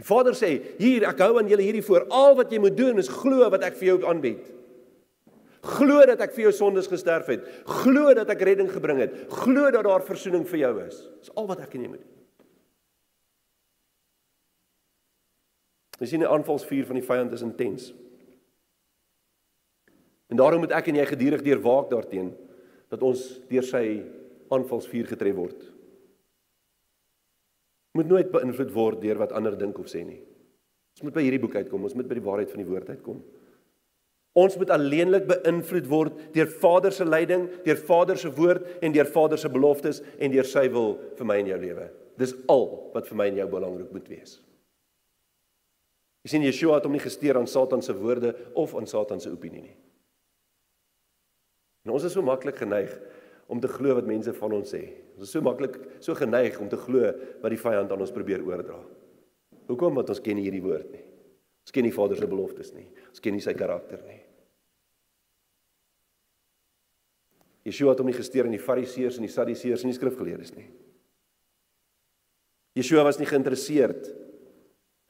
[0.00, 0.48] Die Vader sê:
[0.80, 2.08] "Hier, ek hou aan julle hierdie voor.
[2.10, 4.48] Al wat jy moet doen is glo wat ek vir jou aanbied.
[5.60, 7.44] Glo dat ek vir jou sondes gesterf het.
[7.82, 9.16] Glo dat ek redding gebring het.
[9.42, 11.02] Glo dat daar verzoening vir jou is.
[11.20, 12.16] Dis al wat ek en jy moet doen."
[16.00, 17.90] Jy sien die aanvalsvuur van die vyand is intens.
[20.32, 22.38] En daarom moet ek en jy gedurig deur waak daarteenoor
[22.88, 23.84] dat ons deur sy
[24.50, 25.68] aanvalsvuur getref word
[27.96, 30.20] moet nooit beïnvloed word deur wat ander dink of sê nie.
[30.94, 33.22] Ons moet by hierdie boek uitkom, ons moet by die waarheid van die woord uitkom.
[34.38, 39.08] Ons moet alleenlik beïnvloed word deur Vader se leiding, deur Vader se woord en deur
[39.10, 41.88] Vader se beloftes en deur sy wil vir my en jou lewe.
[42.20, 44.38] Dis al wat vir my en jou belangrik moet wees.
[46.22, 49.32] Jy sien Yeshua het hom nie gesteer aan Satan se woorde of aan Satan se
[49.32, 49.76] opinie nie.
[51.88, 52.92] En ons is so maklik geneig
[53.50, 54.82] om te glo wat mense van ons sê.
[55.16, 57.08] Ons is so maklik so geneig om te glo
[57.40, 58.78] wat die vyand aan ons probeer oordra.
[59.70, 59.96] Hoekom?
[59.96, 61.06] Want ons ken nie hierdie woord nie.
[61.70, 62.88] Ons ken nie Vader se beloftes nie.
[63.12, 64.16] Ons ken nie sy karakter nie.
[67.68, 70.66] Yeshua het hom nie gesteer in die Fariseërs en die Sadduseërs en die skrifgeleerdes nie.
[72.74, 74.10] Yeshua was nie geïnteresseerd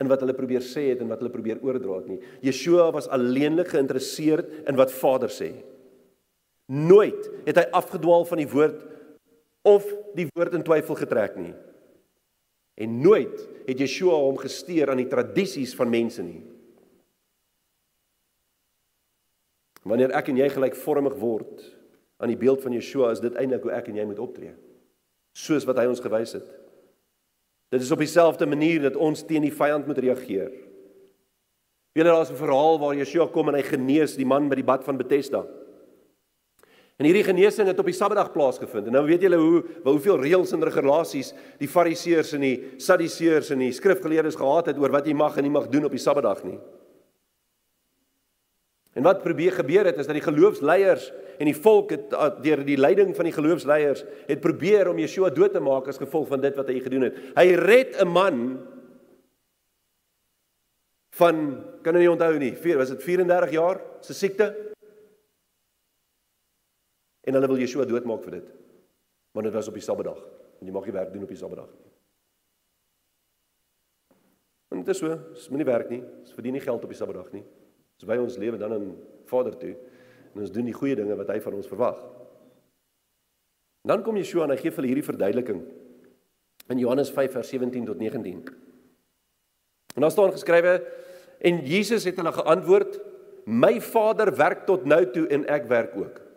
[0.05, 2.21] in wat hulle probeer sê het en wat hulle probeer oordra het nie.
[2.45, 5.55] Yeshua was alleenlik geïnteresseerd in wat Vader sê.
[6.69, 8.85] Nooit het hy afgedwaal van die woord
[9.65, 11.57] of die woord in twyfel getrek nie.
[12.75, 16.41] En nooit het Yeshua hom gesteer aan die tradisies van mense nie.
[19.83, 21.64] Wanneer ek en jy gelykvormig word
[22.21, 24.53] aan die beeld van Yeshua, is dit eintlik hoe ek en jy moet optree.
[25.33, 26.49] Soos wat hy ons gewys het.
[27.71, 30.51] Dit is op dieselfde manier dat ons teen die vyand moet reageer.
[31.97, 34.85] Julle daar's 'n verhaal waar Yeshua kom en hy genees die man by die bad
[34.85, 35.47] van Bethesda.
[37.01, 38.90] En hierdie genesing het op die Sabbatdag plaasgevind.
[38.90, 43.62] En nou weet julle hoe hoeveel reëls en regulasies die Fariseërs en die Sadduseërs en
[43.64, 46.44] die skrifgeleerdes gehad het oor wat jy mag en nie mag doen op die Sabbatdag
[46.44, 46.59] nie.
[49.01, 51.09] En wat probeer gebeur het is dat die geloofsleiers
[51.40, 55.30] en die volk het ah, deur die leiding van die geloofsleiers het probeer om Yeshua
[55.32, 57.20] dood te maak as gevolg van dit wat hy gedoen het.
[57.38, 58.59] Hy red 'n man
[61.16, 64.70] van kan jy onthou nie, was dit 34 jaar se siekte?
[67.27, 68.51] En hulle wil Yeshua doodmaak vir dit.
[69.37, 70.21] Want dit was op die Sabbatdag.
[70.61, 71.87] En jy mag nie werk doen op die Sabbatdag nie.
[74.71, 76.01] En dit is so, dis moenie werk nie.
[76.23, 77.43] Ons verdien nie geld op die Sabbatdag nie.
[77.99, 78.93] Dis wy ons lewe dan aan
[79.29, 79.75] Vader toe
[80.31, 81.99] en ons doen die goeie dinge wat hy van ons verwag.
[83.87, 85.61] Dan kom Yeshua en hy gee vir hulle hierdie verduideliking
[86.71, 88.45] in Johannes 5 vers 17 tot 19.
[89.97, 90.77] En daar staan geskrywe
[91.51, 93.01] en Jesus het hulle geantwoord:
[93.45, 96.30] "My Vader werk tot nou toe en ek werk ook."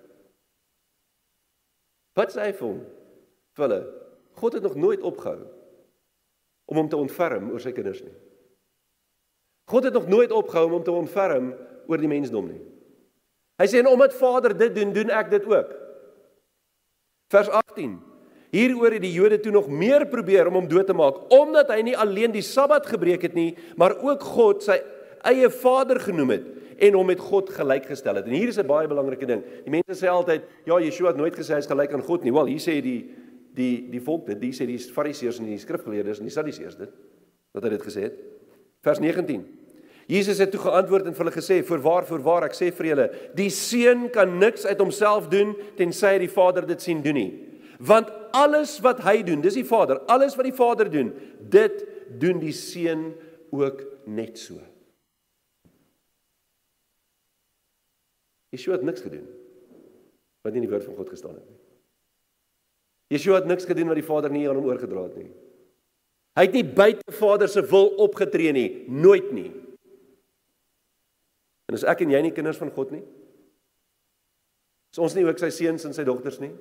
[2.17, 2.81] Wat sê hy vir hom?
[3.57, 3.81] Vir hulle.
[4.39, 5.41] God het nog nooit opgehou
[6.69, 8.13] om hom te ontferm oor sy kinders nie.
[9.69, 11.51] God het nog nooit opgehou om hom te ontferm
[11.89, 12.61] oor die mensdom nie.
[13.61, 15.69] Hy sê en omdat Vader dit doen, doen ek dit ook.
[17.33, 17.97] Vers 18.
[18.53, 21.79] Hieroor het die Jode toe nog meer probeer om hom dood te maak omdat hy
[21.87, 24.77] nie alleen die Sabbat gebreek het nie, maar ook God sy
[25.25, 28.25] eie Vader genoem het en hom met God gelyk gestel het.
[28.25, 29.43] En hier is 'n baie belangrike ding.
[29.63, 32.33] Die mense sê altyd, ja, Yeshua het nooit gesê hy's gelyk aan God nie.
[32.33, 33.09] Wel, hier sê die
[33.53, 36.89] die die volk dit, hier sê die Fariseërs en die skrifgeleerdes en die Sadduseërs dit
[37.53, 38.15] dat hy dit gesê het.
[38.81, 39.45] Vers 19.
[40.07, 43.49] Jesus het toe geantwoord en vir hulle gesê: "Voorwaar, voorwaar, ek sê vir julle, die
[43.49, 47.31] seun kan niks uit homself doen tensy hy die Vader dit sien doen nie.
[47.79, 51.85] Want alles wat hy doen, dis die Vader, alles wat die Vader doen, dit
[52.19, 53.13] doen die seun
[53.51, 54.72] ook net so."
[58.53, 59.25] Yeshua het niks gedoen
[60.43, 61.59] wat nie in die woord van God gestaan het nie.
[63.15, 65.29] Yeshua het niks gedoen wat die Vader nie aan hom oorgedra het nie.
[66.37, 69.51] Hy het nie buite Vader se wil opgetree nie, nooit nie.
[71.69, 73.03] En is ek en jy nie kinders van God nie?
[74.93, 76.51] Is ons nie ook sy seuns en sy dogters nie?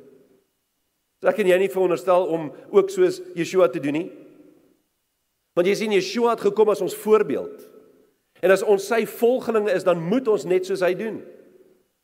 [1.23, 4.07] Is ek en jy nie veronderstel om ook soos Yeshua te doen nie?
[5.59, 7.67] Want jy sien Yeshua het gekom as ons voorbeeld.
[8.43, 11.21] En as ons sy volgelinge is, dan moet ons net soos hy doen.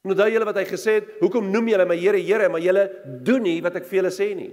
[0.06, 2.84] Onthou julle wat hy gesê het, hoekom noem julle my Here Here, maar julle
[3.26, 4.52] doen nie wat ek vir julle sê nie.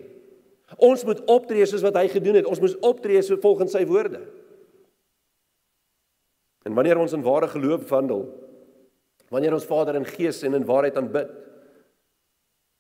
[0.81, 2.47] Ons moet optree soos wat hy gedoen het.
[2.49, 4.23] Ons moet optree so volgens sy woorde.
[6.65, 8.25] En wanneer ons in ware geloof wandel,
[9.29, 11.29] wanneer ons Vader in gees en in waarheid aanbid,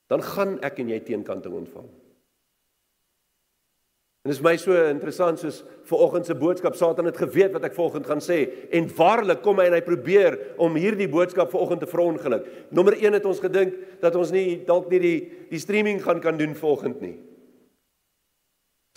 [0.09, 1.85] dan gaan ek en jy teenkanting ontvang.
[4.25, 7.67] En dit is my so interessant soos ver oggend se boodskap Satan het geweet wat
[7.67, 8.39] ek volgende gaan sê
[8.73, 10.33] en waarlik kom hy en hy probeer
[10.65, 12.47] om hierdie boodskap ver oggend te verongeluk.
[12.73, 15.19] Nommer 1 het ons gedink dat ons nie dalk nie die
[15.51, 17.19] die streaming gaan kan doen volgende nie.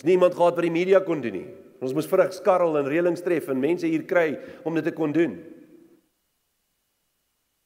[0.09, 1.45] Niemand gehad wat die media kon doen nie.
[1.77, 4.31] Ons moes vinnig skarrel en reëlings tref en mense hier kry
[4.65, 5.37] om dit te kon doen.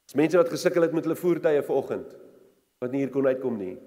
[0.04, 2.12] Dis mense wat gesukkel het met hulle voertuie vanoggend
[2.84, 3.78] wat nie hier kon uitkom nie.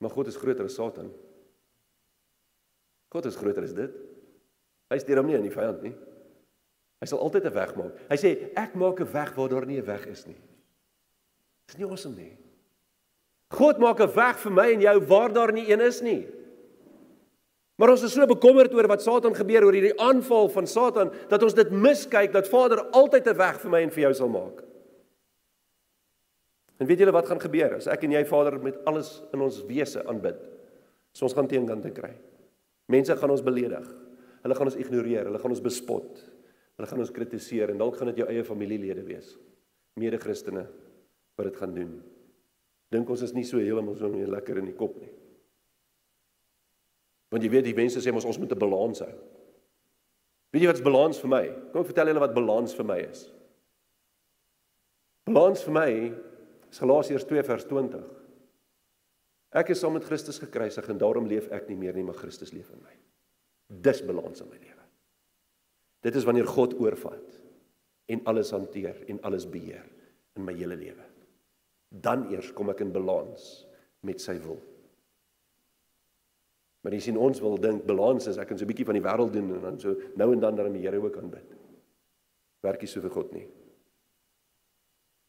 [0.00, 1.12] Maar God is groter as Satan.
[3.14, 3.94] God is groter as dit.
[4.90, 5.94] Hy steur hom nie aan die vyand nie.
[7.00, 7.94] Hy sal altyd 'n weg maak.
[8.10, 10.40] Hy sê ek maak 'n weg waar daar nie 'n weg is nie.
[11.68, 12.36] Dis nie awesome nie.
[13.52, 16.26] God maak 'n weg vir my en jou waar daar nie een is nie.
[17.76, 21.42] Maar ons is so bekommerd oor wat Satan gebeur oor hierdie aanval van Satan dat
[21.42, 24.62] ons dit miskyk dat Vader altyd 'n weg vir my en vir jou sal maak.
[26.78, 29.64] En weet julle wat gaan gebeur as ek en jy Vader met alles in ons
[29.66, 30.36] wese aanbid?
[31.12, 32.14] So ons gaan teenkante kry.
[32.92, 33.86] Mense gaan ons beledig.
[34.44, 36.20] Hulle gaan ons ignoreer, hulle gaan ons bespot.
[36.76, 39.36] Hulle gaan ons kritiseer en dalk gaan dit jou eie familielede wees.
[40.00, 40.66] Mede-Christene
[41.38, 41.94] wat dit gaan doen.
[42.92, 45.12] Dink ons is nie so heeltemal so lekker in die kop nie.
[47.32, 49.14] Want jy weet die mense sê ons ons moet 'n balans hou.
[50.52, 51.44] Weet jy wat's balans vir my?
[51.72, 53.30] Kom ek vertel julle wat balans vir my is.
[55.26, 55.90] Balans vir my
[56.70, 58.23] is Galasiërs 2 vers 20.
[59.54, 62.52] Ek is saam met Christus gekruisig en daarom leef ek nie meer nie, maar Christus
[62.52, 62.94] leef in my.
[63.86, 64.86] Dis balans in my lewe.
[66.04, 67.40] Dit is wanneer God oorvat
[68.10, 69.86] en alles hanteer en alles beheer
[70.36, 71.06] in my hele lewe.
[71.88, 73.64] Dan eers kom ek in balans
[74.04, 74.58] met sy wil.
[76.84, 79.06] Maar jy sien ons wil dink balans is ek kan so 'n bietjie van die
[79.06, 81.54] wêreld doen en dan so nou en dan dan die Here ook aanbid.
[82.60, 83.46] Werkie so vir God nie.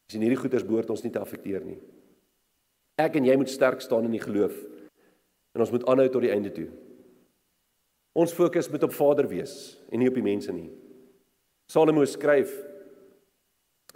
[0.06, 1.80] Jy sien hierdie goeders behoort ons nie te affekteer nie.
[2.96, 4.56] Ek en jy moet sterk staan in die geloof.
[5.56, 6.68] En ons moet aanhou tot die einde toe.
[8.16, 10.70] Ons fokus moet op Vader wees en nie op die mense nie.
[11.68, 12.52] Salomo skryf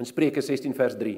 [0.00, 1.16] in Spreuke 16 vers 3.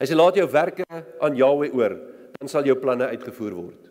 [0.00, 0.86] Hy sê laat jou werke
[1.22, 1.94] aan Jahweh oor,
[2.34, 3.90] dan sal jou planne uitgevoer word.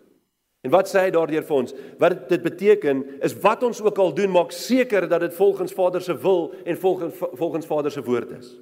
[0.63, 1.74] En wat sê hy daardeur vir ons?
[1.99, 6.03] Wat dit beteken is wat ons ook al doen, maak seker dat dit volgens Vader
[6.03, 8.53] se wil en volgens volgens Vader se woord is.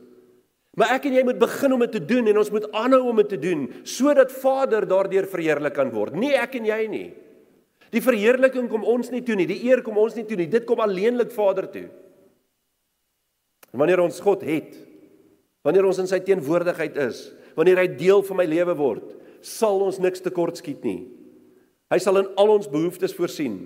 [0.80, 3.18] Maar ek en jy moet begin om dit te doen en ons moet aanhou om
[3.20, 6.16] dit te doen sodat Vader daardeur verheerlik kan word.
[6.16, 7.08] Nie ek en jy nie.
[7.92, 10.48] Die verheerliking kom ons nie toe nie, die eer kom ons nie toe nie.
[10.48, 11.90] Dit kom alleenlik Vader toe.
[13.72, 14.78] En wanneer ons God het,
[15.68, 17.26] wanneer ons in sy teenwoordigheid is,
[17.58, 19.12] wanneer hy deel van my lewe word,
[19.44, 21.02] sal ons niks tekortskiet nie.
[21.92, 23.60] Hy sal in al ons behoeftes voorsien.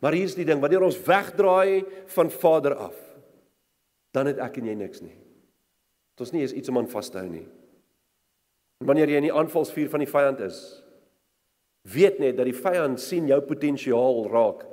[0.00, 1.84] Maar hier's die ding, wanneer ons wegdraai
[2.14, 2.96] van Vader af,
[4.16, 5.16] dan het ek en jy niks nie.
[6.20, 7.46] Dit is nie eens iets om aan vas te hou nie.
[8.80, 10.58] En wanneer jy in die aanvalsvuur van die vyand is,
[11.88, 14.66] weet net dat die vyand sien jou potensiaal raak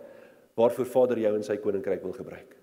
[0.60, 2.58] waarvoor Vader jou in sy koninkryk wil gebruik.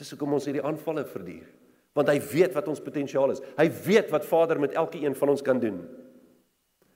[0.00, 1.46] Dis hoekom ons hierdie aanvalle verduur,
[1.94, 3.42] want hy weet wat ons potensiaal is.
[3.58, 5.78] Hy weet wat Vader met elke een van ons kan doen.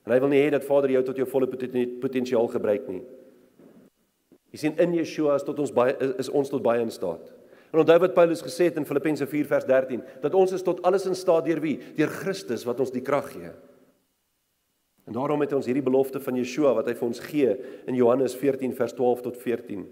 [0.05, 1.51] En hy wil nie hê dat Vader jou tot jou volle
[2.03, 3.05] potensiaal gebruik nie.
[4.51, 7.31] Jy sien in Yeshua is tot ons baie is ons tot baie in staat.
[7.75, 10.79] En onthou wat Paulus gesê het in Filippense 4 vers 13, dat ons is tot
[10.87, 11.81] alles in staat deur wie?
[11.97, 13.51] Deur Christus wat ons die krag gee.
[15.11, 17.57] En daarom het ons hierdie belofte van Yeshua wat hy vir ons gee
[17.91, 19.83] in Johannes 14 vers 12 tot 14.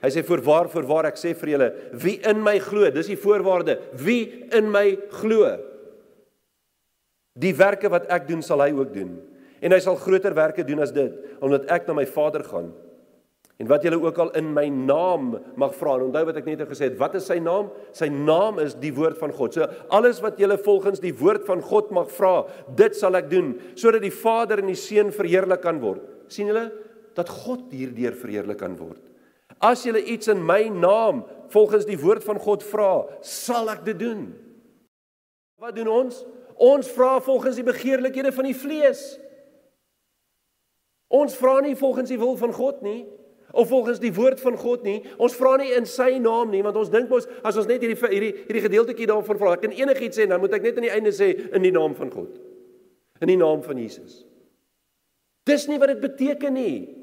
[0.00, 1.70] Hy sê voorwaar voorwaar ek sê vir julle,
[2.02, 4.88] wie in my glo, dis die voorwaarde, wie in my
[5.20, 5.54] glo.
[7.38, 9.20] Die werke wat ek doen sal hy ook doen
[9.60, 12.72] en hy sal groter werke doen as dit omdat ek na my Vader gaan.
[13.60, 15.98] En wat julle ook al in my naam mag vra.
[15.98, 17.68] En onthou wat ek net gesê het, wat is sy naam?
[17.96, 19.52] Sy naam is die woord van God.
[19.52, 22.46] So alles wat julle volgens die woord van God mag vra,
[22.78, 26.06] dit sal ek doen sodat die Vader en die Seun verheerlik kan word.
[26.30, 26.70] sien julle
[27.18, 29.02] dat God hierdeur verheerlik kan word.
[29.60, 33.98] As julle iets in my naam volgens die woord van God vra, sal ek dit
[33.98, 34.28] doen.
[35.60, 36.22] Wat doen ons?
[36.56, 39.18] Ons vra volgens die begeerlikhede van die vlees.
[41.10, 43.02] Ons vra nie volgens die wil van God nie
[43.52, 45.00] of volgens die woord van God nie.
[45.18, 47.98] Ons vra nie in sy naam nie, want ons dink mos as ons net hierdie
[47.98, 50.94] hierdie hierdie gedeeltjie daarvan vra, ek kan enigiets sê, dan moet ek net aan die
[50.94, 52.40] einde sê in die naam van God.
[53.20, 54.24] In die naam van Jesus.
[55.48, 57.00] Dis nie wat dit beteken nie.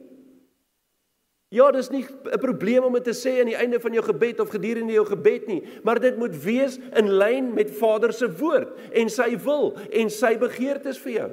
[1.50, 4.40] Ja, dis nie 'n probleem om dit te sê aan die einde van jou gebed
[4.40, 8.68] of gedurende jou gebed nie, maar dit moet wees in lyn met Vader se woord
[8.92, 11.32] en sy wil en sy begeertes vir jou.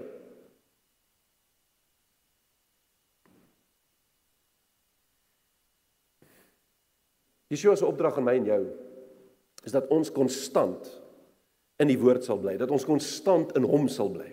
[7.52, 8.62] Yeshua se opdrag aan my en jou
[9.64, 10.88] is dat ons konstant
[11.80, 14.30] in die woord sal bly, dat ons konstant in hom sal bly.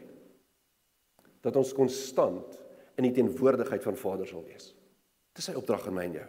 [1.41, 2.59] Dat ons konstant
[2.99, 4.71] in die teenwoordigheid van Vader sal wees.
[5.33, 6.27] Dis sy opdrag aan my en jou.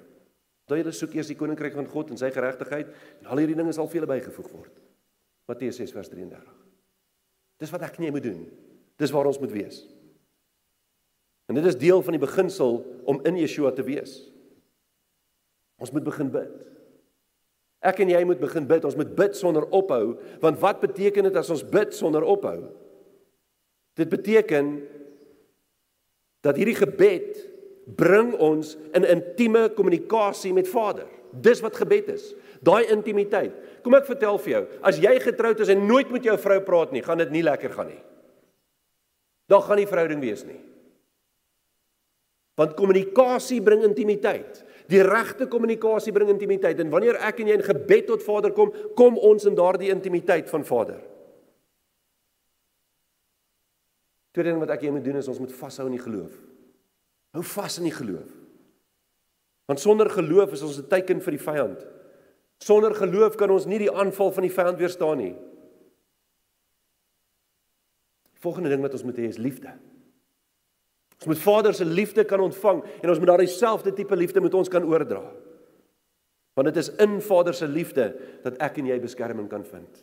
[0.70, 3.74] Dat jy soek eers die koninkryk van God en sy geregtigheid en al hierdie dinge
[3.76, 4.78] sal vir julle bygevoeg word.
[5.50, 6.60] Matteus 6 vers 33.
[7.60, 8.46] Dis wat ek nie moet doen.
[8.98, 9.82] Dis waar ons moet wees.
[11.50, 12.78] En dit is deel van die beginsel
[13.10, 14.22] om in Yeshua te wees.
[15.82, 16.54] Ons moet begin bid.
[17.82, 18.84] Ek en jy moet begin bid.
[18.86, 22.70] Ons moet bid sonder ophou, want wat beteken dit as ons bid sonder ophou?
[23.98, 24.76] Dit beteken
[26.42, 27.42] dat hierdie gebed
[27.98, 31.08] bring ons in intieme kommunikasie met Vader.
[31.32, 32.32] Dis wat gebed is.
[32.62, 33.54] Daai intimiteit.
[33.82, 36.92] Kom ek vertel vir jou, as jy getroud is en nooit met jou vrou praat
[36.94, 38.02] nie, gaan dit nie lekker gaan nie.
[39.50, 40.60] Daar gaan nie verhouding wees nie.
[42.60, 44.60] Want kommunikasie bring intimiteit.
[44.92, 48.74] Die regte kommunikasie bring intimiteit en wanneer ek en jy in gebed tot Vader kom,
[48.98, 51.00] kom ons in daardie intimiteit van Vader.
[54.32, 56.34] Tweede ding wat ek jy moet doen is ons moet vashou in die geloof.
[57.36, 58.28] Hou vas in die geloof.
[59.70, 61.86] Want sonder geloof is ons 'n teken vir die vyand.
[62.60, 65.34] Sonder geloof kan ons nie die aanval van die vyand weerstaan nie.
[68.34, 69.72] Volgende ding wat ons moet hê is liefde.
[71.22, 74.54] Ons moet Vader se liefde kan ontvang en ons moet daardie selfde tipe liefde met
[74.58, 75.22] ons kan oordra.
[76.58, 78.08] Want dit is in Vader se liefde
[78.42, 80.02] dat ek en jy beskerming kan vind.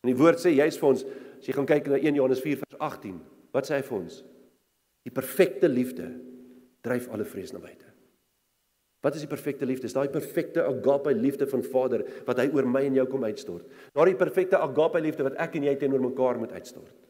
[0.00, 1.04] En die woord sê juist vir ons,
[1.36, 3.20] as jy gaan kyk na 1 Johannes 4 vers 18,
[3.52, 4.22] wat sê hy vir ons?
[5.04, 6.08] Die perfekte liefde
[6.82, 7.92] dryf alle vrees na buite.
[9.04, 9.84] Wat is die perfekte liefde?
[9.84, 13.68] Dis daai perfekte agape liefde van Vader wat hy oor my en jou kom uitstort.
[13.92, 17.01] Daardie perfekte agape liefde wat ek en jy teenoor mekaar moet uitstort.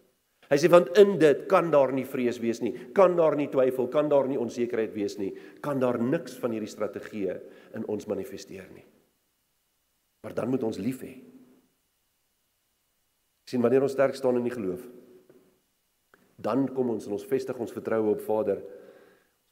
[0.52, 3.86] Hy sê want in dit kan daar nie vrees wees nie, kan daar nie twyfel,
[3.88, 5.30] kan daar nie onsekerheid wees nie,
[5.64, 7.36] kan daar niks van hierdie strategieë
[7.78, 8.84] in ons manifesteer nie.
[10.20, 11.14] Maar dan moet ons lief hê.
[13.48, 14.84] sien wanneer ons sterk staan in die geloof,
[16.40, 18.62] dan kom ons en ons vestig ons vertroue op Vader.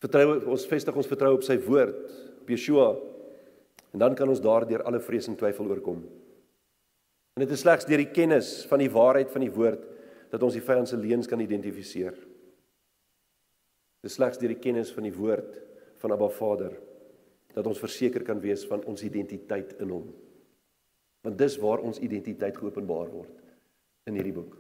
[0.00, 1.98] Vertroue ons vestig ons vertroue op sy woord,
[2.40, 2.86] op Yeshua.
[3.92, 6.00] En dan kan ons daardeur alle vrees en twyfel oorkom.
[7.36, 9.84] En dit is slegs deur die kennis van die waarheid van die woord
[10.30, 12.14] dat ons die vyand se leuns kan identifiseer.
[14.00, 15.58] Dis slegs deur die kennis van die woord
[16.00, 16.78] van Abba Vader
[17.50, 20.06] dat ons verseker kan wees van ons identiteit in hom.
[21.26, 23.40] Want dis waar ons identiteit geopenbaar word
[24.08, 24.54] in hierdie boek.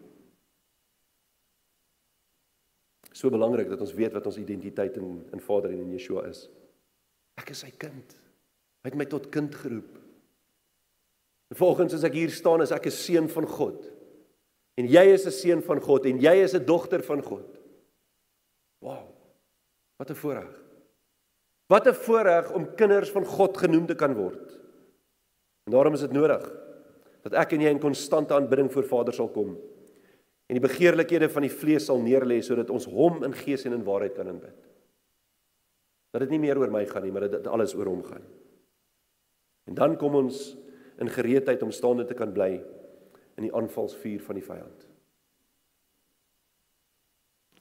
[3.14, 6.44] So belangrik dat ons weet wat ons identiteit in in Vader en in Yeshua is.
[7.40, 8.14] Ek is sy kind.
[8.82, 9.96] Hy het my tot kind geroep.
[11.58, 13.99] Volgens as ek hier staan is ek 'n seun van God.
[14.80, 17.48] En jy is 'n seun van God en jy is 'n dogter van God.
[18.80, 19.12] Wow.
[19.98, 20.52] Wat 'n voorreg.
[21.68, 24.58] Wat 'n voorreg om kinders van God genoem te kan word.
[25.66, 26.42] En daarom is dit nodig
[27.22, 29.58] dat ek en jy in konstante aanbidding voor Vader sal kom
[30.48, 33.84] en die begeerlikhede van die vlees sal neerlê sodat ons hom in gees en in
[33.84, 34.56] waarheid kan aanbid.
[36.10, 38.24] Dat dit nie meer oor my gaan nie, maar dat dit alles oor hom gaan.
[39.66, 40.56] En dan kom ons
[40.98, 42.64] in gereedheid om staande te kan bly
[43.40, 44.86] in die aanvalsvuur van die vyand.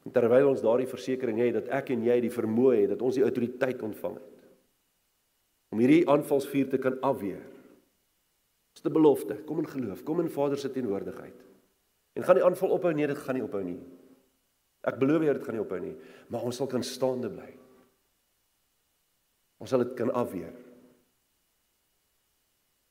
[0.05, 3.17] En terwyl ons daardie versekering het dat ek en jy die vermoë het dat ons
[3.19, 4.35] die autoriteit ontvang het
[5.69, 7.43] om hierdie aanvalsvuur te kan afweer.
[8.73, 9.35] Dis 'n belofte.
[9.45, 11.45] Kom in geloof, kom in Vader se teenwoordigheid.
[12.13, 12.93] En gaan die aanval ophou?
[12.93, 13.79] Nee, dit gaan nie ophou nie.
[14.81, 15.95] Ek beloof jou dit gaan nie ophou nie,
[16.27, 17.57] maar ons sal kan staande bly.
[19.59, 20.53] Ons sal dit kan afweer.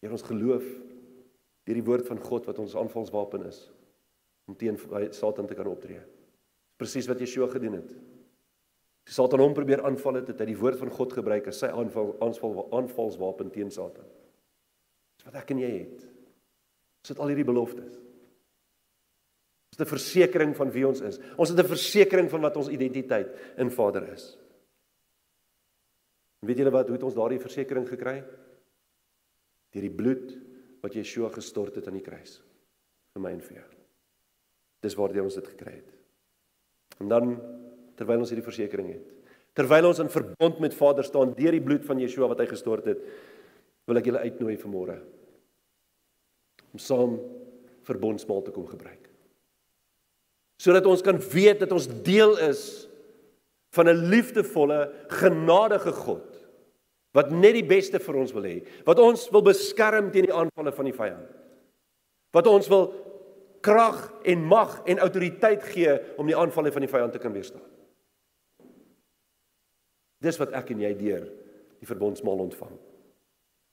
[0.01, 0.65] Hier ons geloof
[1.69, 3.67] deur die woord van God wat ons aanvalswapen is
[4.49, 4.79] om teen
[5.13, 6.01] Satan te kan optree.
[6.81, 7.91] Presies wat Yeshua gedoen het.
[9.09, 11.69] Die Satan hom probeer aanval het, het hy die woord van God gebruik as sy
[11.69, 14.09] aanval aanval aanvalswapen teen Satan.
[15.19, 16.09] Dis wat ek en jy het.
[17.05, 18.01] Ons het al hierdie beloftes.
[19.69, 21.21] Ons het 'n versekering van wie ons is.
[21.37, 24.39] Ons het 'n versekering van wat ons identiteit in Vader is.
[26.41, 28.25] En weet julle wat hoe het ons daardie versekering gekry?
[29.73, 30.48] Deur die bloed
[30.89, 32.39] wat Yeshua gestort het aan die kruis
[33.13, 33.69] vir my en vir jou.
[34.85, 35.95] Dis waardeur ons dit gekry het.
[37.03, 37.37] En dan
[37.99, 39.07] terwyl ons hierdie versekering het,
[39.59, 42.87] terwyl ons in verbond met Vader staan deur die bloed van Yeshua wat hy gestort
[42.89, 43.03] het,
[43.89, 44.99] wil ek julle uitnooi vir môre
[46.69, 47.17] om saam
[47.89, 49.07] verbondsmaal te kom gebruik.
[50.61, 52.63] Sodat ons kan weet dat ons deel is
[53.75, 56.38] van 'n liefdevolle, genadige God
[57.19, 58.57] wat net die beste vir ons wil hê,
[58.87, 61.31] wat ons wil beskerm teen die aanvalle van die vyand.
[62.37, 62.93] Wat ons wil
[63.65, 63.99] krag
[64.29, 67.65] en mag en autoriteit gee om die aanvalle van die vyand te kan weerstaan.
[70.23, 71.27] Dis wat ek en jy deur
[71.79, 72.75] die verbondsmaal ontvang.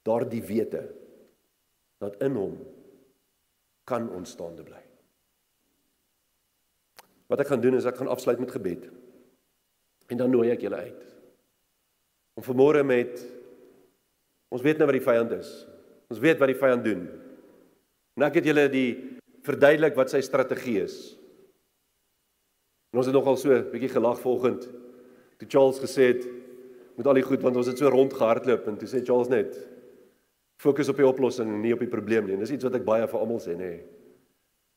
[0.06, 0.84] Daardie wete
[2.02, 2.58] dat in hom
[3.90, 4.82] kan ons staande bly.
[7.30, 8.86] Wat ek gaan doen is ek gaan afsluit met gebed.
[10.14, 11.02] En dan nooi ek julle uit.
[12.38, 13.22] Om vanmôre met
[14.56, 15.52] ons weet nou wat die vyand is.
[16.12, 17.06] Ons weet wat die vyand doen.
[18.16, 18.90] En ek het julle die
[19.46, 20.96] verduidelik wat sy strategie is.
[22.94, 24.70] En ons het nogal so 'n bietjie gelag vanoggend
[25.38, 26.24] toe Charles gesê het
[26.96, 29.52] met al die goed want ons het so rond gehardloop en toe sê Charles net
[30.64, 32.34] fokus op die oplossing nie op die probleem nie.
[32.34, 33.84] En dis iets wat ek baie vir almal sê nê.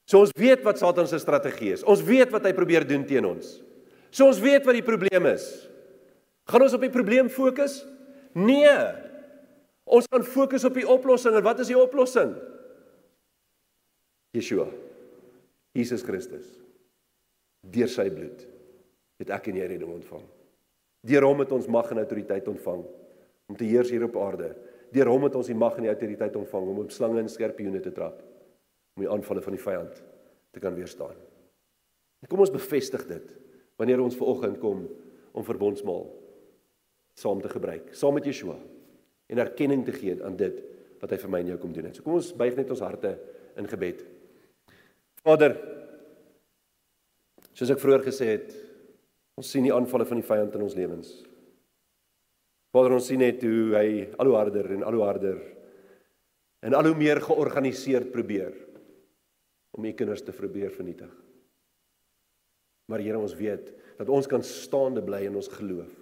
[0.09, 1.85] So ons weet wat Satan se strategie is.
[1.85, 3.63] Ons weet wat hy probeer doen teen ons.
[4.11, 5.69] So ons weet wat die probleem is.
[6.49, 7.85] Gaan ons op die probleem fokus?
[8.35, 9.08] Nee.
[9.89, 12.35] Ons gaan fokus op die oplossing en wat is die oplossing?
[14.37, 14.69] Yeshua.
[15.77, 16.51] Jesus Christus.
[17.65, 18.45] Deur sy bloed
[19.19, 20.25] het ek en jy redding ontvang.
[21.09, 22.85] Deur hom het ons mag en autoriteit ontvang
[23.49, 24.53] om te heers hier op aarde.
[24.93, 27.81] Deur hom het ons die mag en die autoriteit ontvang om op slange en skorpioene
[27.85, 28.21] te trap
[28.99, 30.01] om die aanvalle van die vyand
[30.53, 31.17] te kan weerstaan.
[32.21, 33.35] En kom ons bevestig dit
[33.79, 34.85] wanneer ons ver oggend kom
[35.33, 36.09] om verbondsmaal
[37.19, 38.59] saam te gebruik, saam met Yeshua
[39.29, 40.63] en erkenning te gee aan dit
[41.01, 41.99] wat hy vir my en jou kom doen het.
[41.99, 43.15] So kom ons buig net ons harte
[43.59, 44.01] in gebed.
[45.23, 45.55] Vader,
[47.53, 48.57] soos ek vroeër gesê het,
[49.39, 51.11] Ons sien die aanvalle van die vyand in ons lewens.
[52.75, 55.39] Vader, ons sien net hoe hy al hoe harder en al hoe harder
[56.67, 58.57] en al hoe meer georganiseerd probeer
[59.79, 61.13] om u kinders te probeer vernietig.
[62.91, 63.71] Maar Here, ons weet
[64.01, 65.93] dat ons kan staande bly in ons geloof.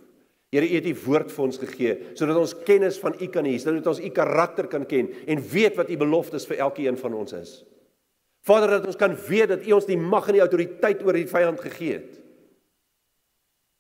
[0.54, 3.56] Here, U het U woord vir ons gegee sodat ons kennis van U kan hê,
[3.58, 7.34] sodat ons U karakter kan ken en weet wat U beloftes vir elkeen van ons
[7.34, 7.56] is.
[8.46, 11.26] Vader, dat ons kan weet dat U ons die mag en die autoriteit oor die
[11.26, 12.22] vyand gegee het.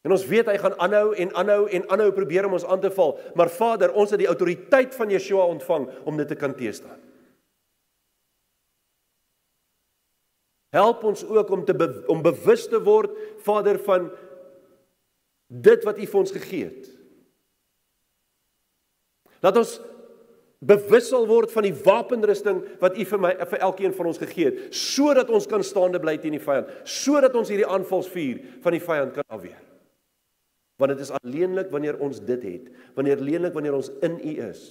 [0.06, 2.92] En ons weet hy gaan aanhou en aanhou en aanhou probeer om ons aan te
[2.94, 7.00] val, maar Vader, ons het die autoriteit van Yeshua ontvang om dit te kan teestaan.
[10.74, 13.14] Help ons ook om te be om bewus te word,
[13.46, 14.10] Vader, van
[15.46, 16.88] dit wat U vir ons gegee het.
[19.44, 19.76] Laat ons
[20.66, 24.50] bewus sal word van die wapenrusting wat U vir my vir elkeen van ons gegee
[24.50, 28.82] het, sodat ons kan staande bly teen die vyand, sodat ons hierdie aanvalsvuur van die
[28.82, 29.62] vyand kan afweer.
[30.80, 32.66] Want dit is alleenlik wanneer ons dit het,
[32.96, 34.64] wanneer alleenlik wanneer ons in U is.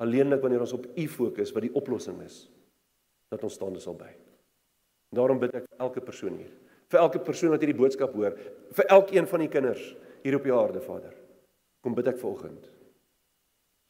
[0.00, 2.46] Alleenlik wanneer ons op U fokus wat die oplossing is,
[3.32, 4.12] dat ons staande sal bly.
[5.12, 6.52] Daarom bid ek vir elke persoon hier,
[6.90, 8.36] vir elke persoon wat hierdie boodskap hoor,
[8.76, 9.84] vir elkeen van die kinders
[10.24, 11.14] hier op die aarde, Vader.
[11.84, 12.68] Kom bid ek vanoggend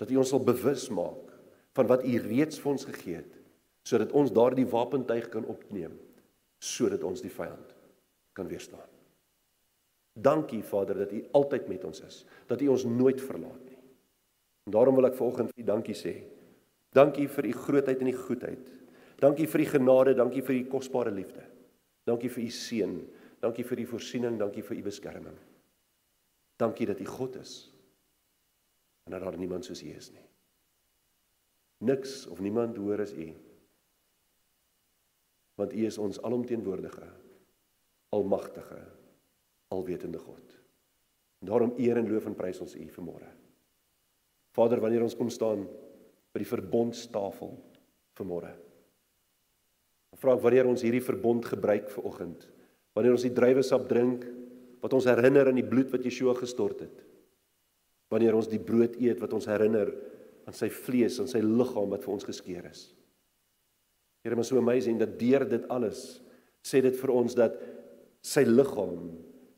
[0.00, 1.34] dat U ons sal bewus maak
[1.76, 3.34] van wat U reeds vir ons gegee het,
[3.84, 5.98] sodat ons daardie wapentuig kan opneem
[6.60, 7.72] sodat ons die vyand
[8.36, 8.84] kan weerstaan.
[10.12, 13.78] Dankie Vader dat U altyd met ons is, dat U ons nooit verlaat nie.
[14.68, 16.14] En daarom wil ek vanoggend vir U dankie sê.
[16.92, 18.68] Dankie vir U grootheid en U goedheid.
[19.20, 21.46] Dankie vir U genade, dankie vir U kosbare liefde.
[22.10, 22.96] Dankie vir U seën,
[23.42, 25.36] dankie vir U voorsiening, dankie vir U beskerming.
[26.58, 27.54] Dankie dat U God is.
[29.06, 30.26] En dat daar niemand soos U is nie.
[31.86, 33.30] Niks of niemand hoor as U.
[35.60, 37.06] Want U is ons alomteenwoordige,
[38.10, 38.80] almagtige
[39.70, 40.56] alwetende God.
[41.40, 43.28] En daarom eer en loof en prys ons U vanmôre.
[44.56, 45.62] Vader, wanneer ons kom staan
[46.34, 47.54] by die verbondstafel
[48.18, 48.50] vanmôre.
[50.18, 52.46] Vra ek wanneer ons hierdie verbond gebruik vir oggend,
[52.96, 54.26] wanneer ons die druiwesap drink
[54.82, 57.04] wat ons herinner aan die bloed wat Yeshua gestort het.
[58.10, 59.92] Wanneer ons die brood eet wat ons herinner
[60.48, 62.88] aan sy vlees en sy liggaam wat vir ons geskeur is.
[64.24, 66.20] Here, maar so amazing dat deur dit alles
[66.66, 67.54] sê dit vir ons dat
[68.20, 69.12] sy liggaam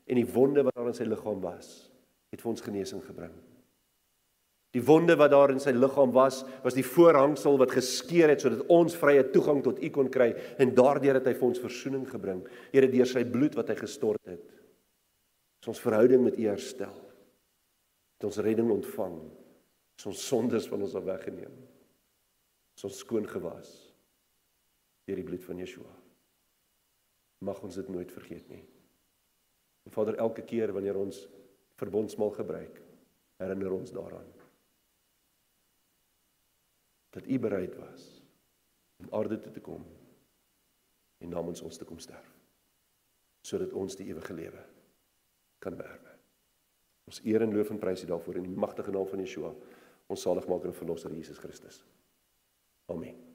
[0.07, 1.89] en die wonde wat daar in sy liggaam was,
[2.31, 3.33] het vir ons genesing gebring.
[4.73, 8.63] Die wonde wat daar in sy liggaam was, was die voorhangsel wat geskeur het sodat
[8.73, 12.41] ons vrye toegang tot U kon kry en daardeur het hy vir ons verzoening gebring.
[12.73, 14.41] Here deur sy bloed wat hy gestort het,
[15.61, 16.97] is ons verhouding met U herstel.
[18.17, 19.21] Het ons redding ontvang.
[20.01, 21.53] Is ons sondes van ons af weggeneem.
[22.73, 23.75] Is ons skoon gewas
[25.03, 25.97] deur die bloed van Yeshua.
[27.45, 28.63] Mag ons dit nooit vergeet nie.
[29.83, 31.25] En Vader, elke keer wanneer ons
[31.77, 32.79] verbondsmaal gebruik,
[33.43, 34.32] herinner ons daaraan
[37.13, 38.07] dat U bereid was
[39.01, 39.85] om aarde toe te kom
[41.23, 42.31] en namens ons te kom sterf
[43.43, 44.61] sodat ons die ewige lewe
[45.59, 46.13] kan beerwe.
[47.11, 49.51] Ons eer en loof en prys U daarvoor in die magtige naam van Yeshua,
[50.07, 51.83] ons saligmaker en verlosser Jesus Christus.
[52.87, 53.32] Amen.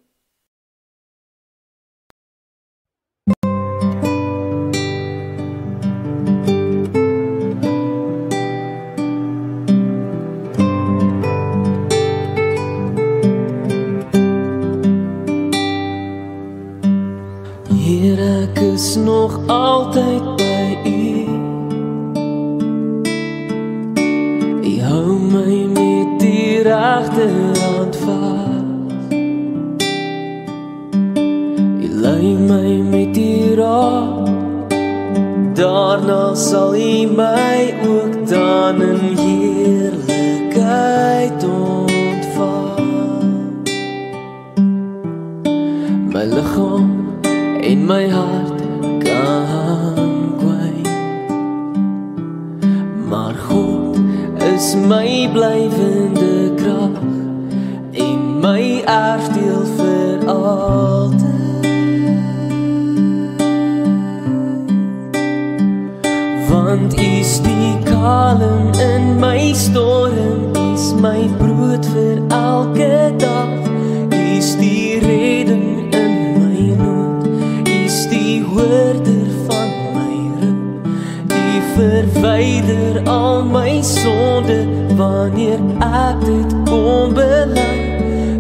[81.79, 84.67] Verwyder al my sonde.
[84.97, 87.77] Wanneer ek dit kom bely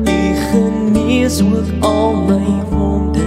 [0.02, 3.26] u genees ook al my wonde.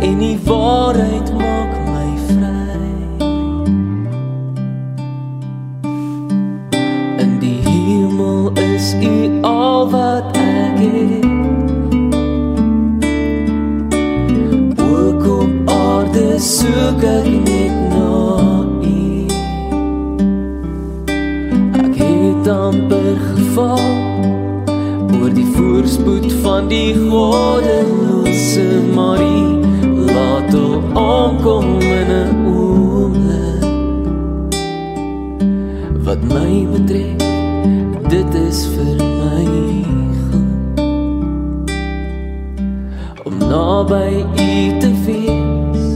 [0.00, 2.86] En die waarheid maak my vry.
[7.24, 11.26] In die hemel is u al wat ek het.
[14.78, 17.53] Ook op aarde soek ek net
[22.74, 23.78] amper geval
[25.20, 29.62] oor die voorspoed van die goddelose Marie.
[30.14, 33.64] Laat hom omkom in 'n oomblik
[36.06, 37.22] wat my betref
[38.08, 39.46] dit is vir my
[43.24, 44.10] om naby
[44.48, 45.86] u te wees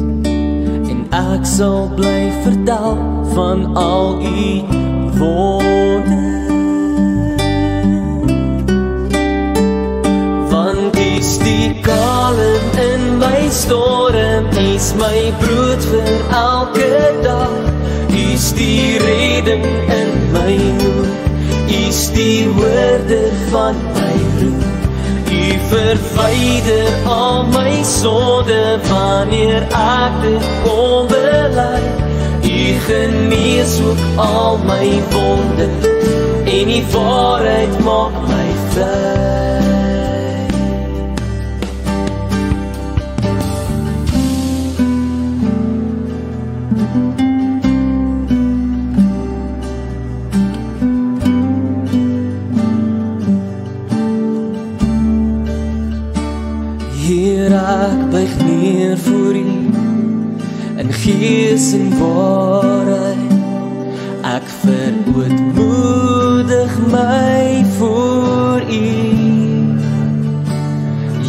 [0.93, 2.97] en ek sal bly vertel
[3.35, 4.63] van al u
[5.19, 6.38] wonder
[11.89, 12.39] kalm
[12.91, 14.47] in my storm.
[14.69, 16.11] Is my brood vir
[16.43, 16.93] elke
[17.25, 17.63] dag.
[18.25, 19.65] Is die redding
[20.01, 21.19] in my nood
[21.89, 28.79] is die woorde van my roep u verwyder al my sonde.
[28.89, 30.49] Wanneer ek dit
[31.13, 31.83] bely
[32.43, 35.69] u genees ook al my wonde
[36.45, 39.28] en die waarheid maak my vry
[61.09, 63.33] gees en waarheid.
[64.23, 68.73] Ek verootmoedig my voor u.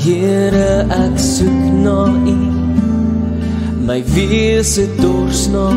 [0.04, 2.38] Here ek soek na u.
[3.88, 5.74] My wese dors na u.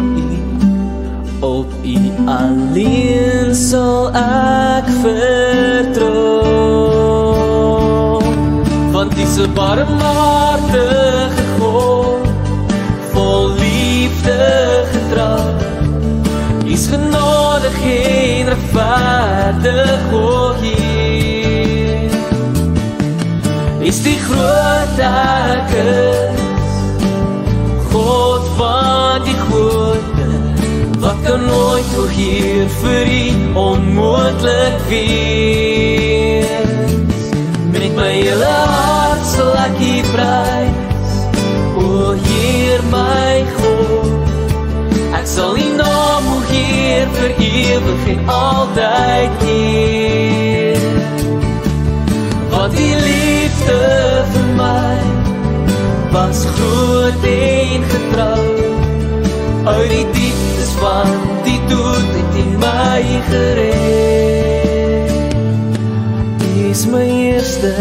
[1.40, 6.42] Op u alleen sal ek vertrou.
[8.92, 11.01] Want dis 'n barmhartige
[24.32, 26.74] groot ek is,
[27.92, 30.28] God van die goede,
[31.02, 33.24] wat kan nooit vergeer vir u
[33.62, 36.46] onmoontlik wees.
[37.72, 41.12] Met my hele hart sal ek u prys.
[41.82, 41.84] O
[42.26, 44.28] Heer my God,
[45.18, 50.88] ek sal u naam o Heer vir ewig en altyd eer.
[52.52, 54.11] Wat die liefde
[56.12, 58.44] was groot en getrou.
[59.64, 61.08] Uit die dieptes van
[61.44, 65.10] die dood het in my gered.
[66.70, 67.74] Is my eerste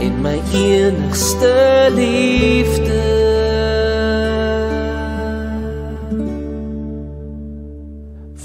[0.00, 3.06] en my enigste liefde.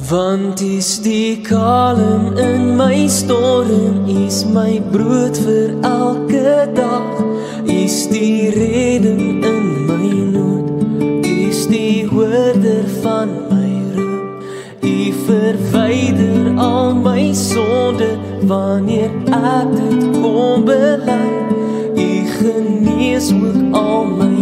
[0.10, 7.24] Want is die kalm in my storm is my brood vir elke dag
[7.66, 16.96] is die redding in my nood is die hoorder van my roep u verwyder al
[16.96, 18.10] my sonde
[18.48, 21.32] wanneer ek dit kom bely.
[21.96, 24.33] U genees ook al my